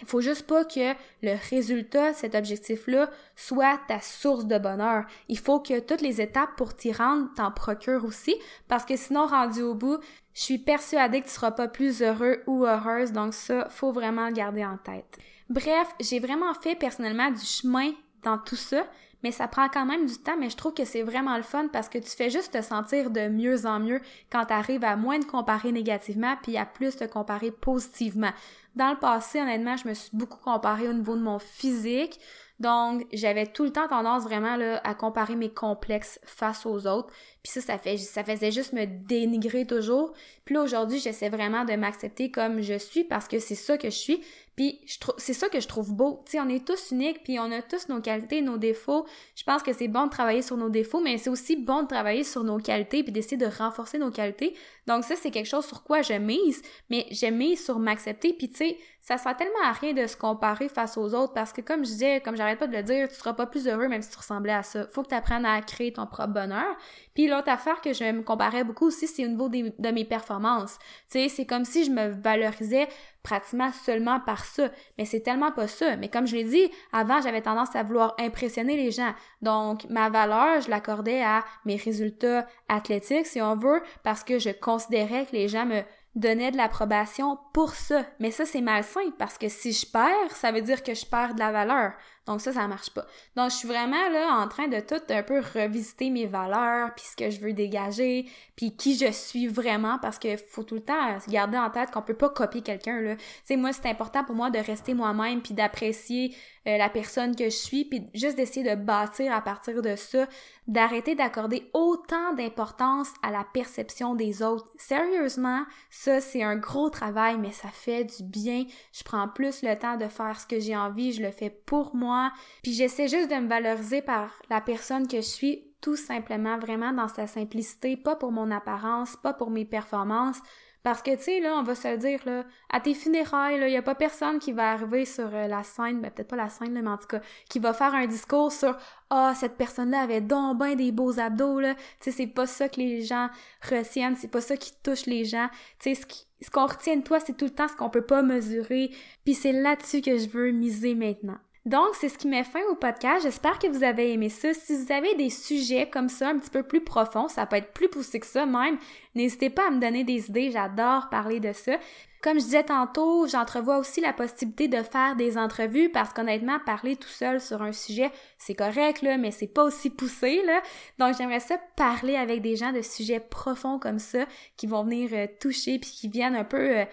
Il 0.01 0.07
faut 0.07 0.21
juste 0.21 0.47
pas 0.47 0.65
que 0.65 0.93
le 1.23 1.37
résultat, 1.51 2.13
cet 2.13 2.35
objectif-là, 2.35 3.11
soit 3.37 3.79
ta 3.87 4.01
source 4.01 4.47
de 4.47 4.59
bonheur. 4.59 5.05
Il 5.29 5.39
faut 5.39 5.61
que 5.61 5.79
toutes 5.79 6.01
les 6.01 6.21
étapes 6.21 6.57
pour 6.57 6.75
t'y 6.75 6.93
rendre 6.93 7.29
t'en 7.37 7.53
procurent 7.53 8.05
aussi, 8.05 8.35
parce 8.67 8.85
que 8.85 8.97
sinon, 8.97 9.27
rendu 9.27 9.63
au 9.63 9.75
bout, 9.75 9.99
je 10.35 10.43
suis 10.43 10.59
persuadée 10.59 11.21
que 11.21 11.27
tu 11.27 11.33
seras 11.33 11.53
pas 11.53 11.69
plus 11.69 12.03
heureux 12.03 12.43
ou 12.47 12.65
heureuse, 12.65 13.13
donc 13.13 13.35
ça, 13.35 13.69
faut 13.71 13.93
vraiment 13.93 14.27
le 14.27 14.35
garder 14.35 14.65
en 14.65 14.79
tête. 14.79 15.19
Bref, 15.49 15.95
j'ai 16.01 16.19
vraiment 16.19 16.55
fait 16.55 16.75
personnellement 16.75 17.31
du 17.31 17.45
chemin 17.45 17.93
dans 18.23 18.39
tout 18.39 18.57
ça, 18.57 18.87
mais 19.25 19.33
ça 19.33 19.49
prend 19.49 19.71
quand 19.71 19.87
même 19.87 20.05
du 20.05 20.19
temps, 20.19 20.37
mais 20.39 20.51
je 20.51 20.57
trouve 20.57 20.75
que 20.75 20.85
c'est 20.85 21.03
vraiment 21.03 21.39
le 21.39 21.43
fun 21.43 21.69
parce 21.73 21.89
que 21.89 21.97
tu 21.97 22.11
fais 22.11 22.29
juste 22.29 22.53
te 22.53 22.61
sentir 22.61 23.11
de 23.11 23.29
mieux 23.29 23.65
en 23.65 23.81
mieux 23.81 24.03
quand 24.31 24.45
tu 24.45 24.53
arrives 24.53 24.85
à 24.85 24.97
moins 24.97 25.19
te 25.19 25.25
comparer 25.25 25.73
négativement 25.73 26.37
puis 26.43 26.59
à 26.59 26.67
plus 26.67 26.95
te 26.95 27.05
comparer 27.05 27.51
positivement. 27.51 28.33
Dans 28.77 28.91
le 28.91 28.99
passé, 28.99 29.41
honnêtement, 29.41 29.79
je 29.79 29.89
me 29.89 29.95
suis 29.95 30.15
beaucoup 30.15 30.39
comparée 30.39 30.89
au 30.89 30.93
niveau 30.93 31.17
de 31.17 31.23
mon 31.23 31.39
physique. 31.39 32.21
Donc, 32.61 33.07
j'avais 33.15 33.47
tout 33.47 33.65
le 33.65 33.71
temps 33.71 33.89
tendance 33.89 34.25
vraiment 34.25 34.59
à 34.85 34.95
comparer 34.95 35.37
mes 35.37 35.53
complexes 35.53 36.21
face 36.25 36.67
aux 36.67 36.87
autres. 36.87 37.11
Puis 37.45 37.53
ça, 37.53 37.61
ça, 37.61 37.77
fait, 37.77 37.99
ça 37.99 38.25
faisait 38.25 38.51
juste 38.51 38.73
me 38.73 38.87
dénigrer 38.87 39.67
toujours. 39.67 40.15
Puis 40.47 40.55
là, 40.55 40.63
aujourd'hui, 40.63 40.99
j'essaie 40.99 41.29
vraiment 41.29 41.67
de 41.67 41.75
m'accepter 41.75 42.31
comme 42.31 42.63
je 42.63 42.79
suis 42.79 43.05
parce 43.05 43.29
que 43.29 43.39
c'est 43.39 43.55
ça 43.55 43.77
que 43.77 43.91
je 43.91 43.97
suis. 43.97 44.21
Puis 44.57 44.81
c'est 45.19 45.33
ça 45.35 45.49
que 45.49 45.61
je 45.61 45.67
trouve 45.67 45.93
beau. 45.93 46.23
Tu 46.25 46.33
sais, 46.33 46.41
on 46.41 46.49
est 46.49 46.65
tous 46.65 46.93
uniques, 46.93 47.25
puis 47.25 47.41
on 47.41 47.51
a 47.51 47.61
tous 47.61 47.89
nos 47.89 48.01
qualités, 48.01 48.41
nos 48.41 48.57
défauts. 48.57 49.05
Je 49.35 49.43
pense 49.43 49.63
que 49.63 49.73
c'est 49.73 49.89
bon 49.89 50.05
de 50.05 50.11
travailler 50.11 50.43
sur 50.43 50.57
nos 50.57 50.69
défauts, 50.69 51.01
mais 51.01 51.19
c'est 51.19 51.29
aussi 51.29 51.57
bon 51.57 51.83
de 51.83 51.89
travailler 51.89 52.23
sur 52.23 52.45
nos 52.45 52.59
qualités, 52.59 53.03
puis 53.03 53.13
d'essayer 53.13 53.37
de 53.37 53.47
renforcer 53.47 53.99
nos 53.99 54.13
qualités. 54.13 54.55
Donc 54.87 55.05
ça, 55.05 55.17
c'est 55.17 55.33
quelque 55.33 55.49
chose 55.49 55.67
sur 55.67 55.83
quoi 55.83 56.03
je 56.03 56.15
mise, 56.15 56.63
mais 56.89 57.07
je 57.11 57.27
mise 57.27 57.65
sur 57.65 57.81
m'accepter. 57.81 58.33
Puis 58.33 58.49
tu 58.49 58.57
sais, 58.57 58.79
ça 59.01 59.19
sert 59.19 59.37
tellement 59.37 59.65
à 59.65 59.73
rien 59.73 59.93
de 59.93 60.07
se 60.07 60.17
comparer 60.17 60.69
face 60.69 60.97
aux 60.97 61.15
autres, 61.15 61.33
parce 61.33 61.53
que 61.53 61.61
comme 61.61 61.85
je 61.85 61.91
disais, 61.91 62.21
comme 62.21 62.37
j'arrête 62.37 62.61
pas 62.61 62.69
de 62.69 62.77
le 62.77 62.83
dire, 62.85 63.09
tu 63.09 63.17
seras 63.17 63.33
pas 63.33 63.47
plus 63.47 63.67
heureux 63.67 63.89
même 63.89 64.03
si 64.03 64.11
tu 64.11 64.17
ressemblais 64.17 64.53
à 64.53 64.63
ça. 64.63 64.87
Faut 64.87 65.03
que 65.03 65.09
tu 65.09 65.15
apprennes 65.15 65.45
à 65.45 65.61
créer 65.63 65.93
ton 65.93 66.07
propre 66.07 66.33
bonheur. 66.33 66.77
Puis 67.15 67.27
l'autre 67.35 67.51
affaire 67.51 67.81
que 67.81 67.93
je 67.93 68.05
me 68.05 68.23
comparais 68.23 68.65
beaucoup 68.65 68.87
aussi, 68.87 69.07
c'est 69.07 69.25
au 69.25 69.29
niveau 69.29 69.49
de 69.49 69.91
mes 69.91 70.05
performances. 70.05 70.79
Tu 71.11 71.19
sais, 71.19 71.29
c'est 71.29 71.47
comme 71.47 71.65
si 71.65 71.85
je 71.85 71.91
me 71.91 72.09
valorisais 72.09 72.89
pratiquement 73.23 73.73
seulement 73.73 74.21
par 74.21 74.45
ça. 74.45 74.69
Mais 74.99 75.05
c'est 75.05 75.21
tellement 75.21 75.51
pas 75.51 75.67
ça. 75.67 75.97
Mais 75.97 76.09
comme 76.09 76.27
je 76.27 76.37
l'ai 76.37 76.45
dit, 76.45 76.71
avant, 76.93 77.21
j'avais 77.21 77.41
tendance 77.43 77.75
à 77.75 77.83
vouloir 77.83 78.15
impressionner 78.19 78.77
les 78.77 78.91
gens. 78.91 79.15
Donc, 79.43 79.85
ma 79.89 80.11
valeur, 80.11 80.61
je 80.61 80.71
l'accordais 80.71 81.23
à 81.23 81.45
mes 81.65 81.77
résultats 81.77 82.47
athlétiques, 82.69 83.27
si 83.27 83.41
on 83.41 83.57
veut, 83.57 83.83
parce 84.03 84.23
que 84.23 84.39
je 84.39 84.51
considérais 84.51 85.27
que 85.27 85.33
les 85.33 85.49
gens 85.49 85.67
me 85.67 85.83
donnaient 86.15 86.53
de 86.53 86.57
l'approbation 86.57 87.39
pour 87.53 87.71
ça. 87.75 88.05
Mais 88.21 88.31
ça, 88.31 88.45
c'est 88.45 88.61
malsain 88.61 89.11
parce 89.19 89.39
que 89.39 89.49
si 89.49 89.73
je 89.73 89.87
perds, 89.87 90.31
ça 90.31 90.53
veut 90.53 90.61
dire 90.61 90.83
que 90.83 90.95
je 90.95 91.07
perds 91.07 91.35
de 91.35 91.41
la 91.41 91.51
valeur. 91.51 91.93
Donc 92.27 92.41
ça, 92.41 92.53
ça 92.53 92.67
marche 92.67 92.91
pas. 92.91 93.07
Donc 93.37 93.51
je 93.51 93.57
suis 93.57 93.69
vraiment 93.69 94.09
là 94.09 94.39
en 94.39 94.49
train 94.49 94.69
de 94.69 94.81
tout 94.81 95.01
un 95.11 95.23
peu 95.23 95.41
revisiter 95.41 96.09
mes 96.09 96.27
valeurs, 96.27 96.95
puis 96.95 97.05
ce 97.05 97.17
que 97.17 97.31
je 97.31 97.39
veux 97.41 97.53
dégager, 97.53 98.27
puis 98.57 98.75
qui 98.75 98.97
je 98.97 99.11
suis 99.13 99.47
vraiment, 99.47 99.99
parce 99.99 100.19
que 100.19 100.37
faut 100.37 100.63
tout 100.63 100.77
le 100.77 100.81
temps 100.81 101.19
garder 101.29 101.59
en 101.59 101.69
tête 101.69 101.91
qu'on 101.91 102.03
peut 102.03 102.15
pas 102.15 102.31
copier 102.31 102.63
quelqu'un 102.63 103.01
là. 103.01 103.17
Tu 103.17 103.23
sais, 103.45 103.57
moi 103.57 103.73
c'est 103.73 103.89
important 103.89 104.25
pour 104.25 104.35
moi 104.35 104.51
de 104.51 104.59
rester 104.59 104.95
moi-même, 104.95 105.43
puis 105.43 105.53
d'apprécier 105.53 106.35
euh, 106.67 106.79
la 106.79 106.89
personne 106.89 107.37
que 107.37 107.45
je 107.45 107.57
suis, 107.57 107.85
puis 107.85 108.07
juste 108.15 108.37
d'essayer 108.37 108.69
de 108.69 108.75
bâtir 108.75 109.31
à 109.35 109.43
partir 109.43 109.83
de 109.83 109.95
ça, 109.97 110.27
d'arrêter 110.67 111.15
d'accorder 111.15 111.71
autant 111.75 112.33
d'importance 112.35 113.13
à 113.23 113.31
la 113.31 113.45
perception 113.45 114.15
des 114.15 114.43
autres. 114.43 114.69
Sérieusement, 114.77 115.65
ça 115.91 116.21
c'est 116.21 116.43
un 116.43 116.57
gros 116.57 116.91
travail, 116.91 117.39
mais 117.39 117.53
ça 117.53 117.69
fait 117.69 118.05
du 118.05 118.23
bien. 118.23 118.65
Je 118.93 119.05
prends 119.05 119.29
plus 119.29 119.63
le 119.63 119.79
temps 119.79 119.97
de 119.97 120.09
faire 120.09 120.41
ce 120.41 120.47
que 120.47 120.61
j'ai 120.61 120.77
envie, 120.77 121.13
je 121.13 121.23
le 121.23 121.31
fais 121.31 121.51
pour 121.51 121.95
moi 121.95 122.33
puis 122.63 122.73
j'essaie 122.73 123.09
juste 123.09 123.31
de 123.31 123.37
me 123.37 123.49
valoriser 123.49 124.03
par 124.03 124.31
la 124.51 124.61
personne 124.61 125.07
que 125.07 125.19
je 125.19 125.27
suis, 125.27 125.65
tout 125.81 125.97
simplement, 125.97 126.59
vraiment 126.59 126.93
dans 126.93 127.09
sa 127.09 127.27
simplicité, 127.27 127.97
pas 127.97 128.17
pour 128.17 128.33
mon 128.33 128.51
apparence, 128.51 129.17
pas 129.17 129.35
pour 129.35 129.51
mes 129.51 129.65
performances. 129.65 130.41
Parce 130.85 131.01
que, 131.01 131.17
tu 131.17 131.23
sais, 131.23 131.41
là, 131.41 131.57
on 131.57 131.63
va 131.63 131.75
se 131.75 131.97
dire, 131.97 132.21
là, 132.27 132.45
à 132.71 132.79
tes 132.79 132.93
funérailles, 132.93 133.59
il 133.59 133.73
y 133.73 133.77
a 133.77 133.83
pas 133.83 133.95
personne 133.95 134.39
qui 134.39 134.53
va 134.53 134.71
arriver 134.71 135.07
sur 135.07 135.35
euh, 135.35 135.49
la 135.49 135.63
scène, 135.63 136.03
ben 136.03 136.11
peut-être 136.11 136.29
pas 136.29 136.37
la 136.37 136.51
scène, 136.51 136.79
mais 136.79 136.89
en 136.89 136.99
tout 136.99 137.07
cas, 137.07 137.21
qui 137.49 137.59
va 137.59 137.73
faire 137.73 137.95
un 137.95 138.07
discours 138.07 138.53
sur 138.53 138.77
«Ah, 139.11 139.33
cette 139.35 139.57
personne-là 139.57 140.03
avait 140.03 140.21
donc 140.21 140.59
ben 140.59 140.77
des 140.77 140.93
beaux 140.93 141.19
abdos, 141.19 141.59
là.» 141.59 141.75
Tu 142.01 142.11
sais, 142.11 142.11
c'est 142.11 142.27
pas 142.27 142.47
ça 142.47 142.69
que 142.69 142.77
les 142.77 143.01
gens 143.01 143.31
retiennent, 143.67 144.15
c'est 144.17 144.29
pas 144.29 144.43
ça 144.43 144.59
qui 144.59 144.73
touche 144.83 145.07
les 145.07 145.25
gens. 145.25 145.49
Tu 145.79 145.95
sais, 145.95 146.03
ce 146.03 146.07
ce 146.45 146.51
qu'on 146.51 146.67
retient 146.67 146.97
de 146.97 147.03
toi, 147.03 147.21
c'est 147.21 147.35
tout 147.35 147.47
le 147.47 147.51
temps 147.51 147.69
ce 147.69 147.77
qu'on 147.77 147.89
peut 147.89 148.05
pas 148.05 148.23
mesurer. 148.23 148.91
Puis 149.25 149.33
c'est 149.33 149.53
là-dessus 149.53 150.03
que 150.03 150.19
je 150.19 150.29
veux 150.29 150.51
miser 150.51 150.95
maintenant. 150.95 151.39
Donc, 151.67 151.95
c'est 151.95 152.11
ce 152.11 152.19
qui 152.19 152.29
met 152.29 152.45
fin 152.45 152.61
au 152.71 152.75
podcast. 152.75 153.23
J'espère 153.23 153.59
que 153.59 153.69
vous 153.69 153.85
avez 153.85 154.13
aimé 154.13 154.29
ça. 154.29 154.53
Si 154.53 154.77
vous 154.77 154.93
avez 154.93 155.15
des 155.15 155.31
sujets 155.31 155.89
comme 155.89 156.11
ça, 156.11 156.29
un 156.29 156.39
petit 156.39 156.51
peu 156.51 156.63
plus 156.63 156.85
profonds, 156.85 157.29
ça 157.29 157.47
peut 157.47 157.57
être 157.57 157.73
plus 157.73 157.89
poussé 157.89 158.21
que 158.21 158.27
ça 158.27 158.45
même, 158.45 158.77
n'hésitez 159.15 159.49
pas 159.49 159.69
à 159.69 159.71
me 159.71 159.81
donner 159.81 160.05
des 160.05 160.29
idées. 160.29 160.51
J'adore 160.51 161.09
parler 161.09 161.41
de 161.41 161.55
ça. 161.55 161.79
Comme 162.25 162.39
je 162.39 162.45
disais 162.45 162.65
tantôt, 162.65 163.27
j'entrevois 163.27 163.79
aussi 163.79 164.01
la 164.01 164.13
possibilité 164.15 164.69
de 164.69 164.83
faire 164.83 165.17
des 165.17 165.37
entrevues 165.37 165.91
parce 165.91 166.13
qu'honnêtement, 166.13 166.59
parler 166.59 166.97
tout 166.97 167.09
seul 167.09 167.41
sur 167.41 167.61
un 167.61 167.73
sujet, 167.73 168.11
c'est 168.39 168.55
correct, 168.55 169.03
là, 169.03 169.19
mais 169.19 169.31
c'est 169.31 169.47
pas 169.47 169.65
aussi 169.65 169.91
poussé, 169.91 170.43
là. 170.45 170.63
Donc, 170.99 171.17
j'aimerais 171.17 171.41
ça 171.41 171.59
parler 171.77 172.17
avec 172.17 172.41
des 172.41 172.57
gens 172.57 172.73
de 172.73 172.81
sujets 172.81 173.21
profonds 173.21 173.79
comme 173.79 173.99
ça 173.99 174.25
qui 174.57 174.67
vont 174.67 174.85
venir 174.85 175.11
euh, 175.13 175.27
toucher 175.39 175.79
puis 175.79 175.91
qui 175.91 176.09
viennent 176.09 176.37
un 176.37 176.45
peu 176.45 176.79
euh, 176.79 176.85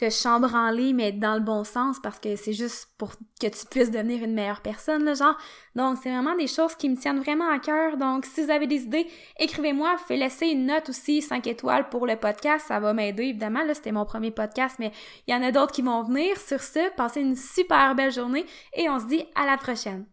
te 0.00 0.08
chambranler, 0.08 0.94
mais 0.94 1.12
dans 1.12 1.34
le 1.34 1.40
bon 1.40 1.62
sens, 1.62 1.98
parce 2.02 2.18
que 2.18 2.34
c'est 2.34 2.54
juste 2.54 2.88
pour 2.96 3.10
que 3.38 3.46
tu 3.46 3.66
puisses 3.70 3.90
devenir 3.90 4.24
une 4.24 4.32
meilleure 4.32 4.62
personne, 4.62 5.04
là, 5.04 5.12
genre. 5.12 5.36
Donc, 5.74 5.98
c'est 6.02 6.10
vraiment 6.10 6.34
des 6.36 6.46
choses 6.46 6.74
qui 6.74 6.88
me 6.88 6.96
tiennent 6.96 7.20
vraiment 7.20 7.50
à 7.50 7.58
cœur. 7.58 7.98
Donc, 7.98 8.24
si 8.24 8.42
vous 8.42 8.50
avez 8.50 8.66
des 8.66 8.84
idées, 8.84 9.06
écrivez-moi, 9.38 9.98
faites 9.98 10.18
laisser 10.18 10.46
une 10.46 10.66
note 10.66 10.88
aussi, 10.88 11.20
5 11.20 11.46
étoiles 11.46 11.90
pour 11.90 12.06
le 12.06 12.16
podcast, 12.16 12.64
ça 12.66 12.80
va 12.80 12.94
m'aider, 12.94 13.24
évidemment. 13.24 13.62
Là, 13.62 13.74
c'était 13.74 13.92
mon 13.92 14.06
premier 14.06 14.30
podcast, 14.30 14.76
mais 14.78 14.90
il 15.26 15.34
y 15.34 15.36
en 15.36 15.42
a 15.42 15.52
d'autres 15.52 15.72
qui 15.72 15.82
vont 15.82 16.02
venir. 16.02 16.38
Sur 16.38 16.62
ce, 16.62 16.90
passez 16.96 17.20
une 17.20 17.36
super 17.36 17.94
belle 17.94 18.12
journée 18.12 18.46
et 18.72 18.88
on 18.88 18.98
se 18.98 19.06
dit 19.06 19.24
à 19.34 19.44
la 19.44 19.58
prochaine. 19.58 20.06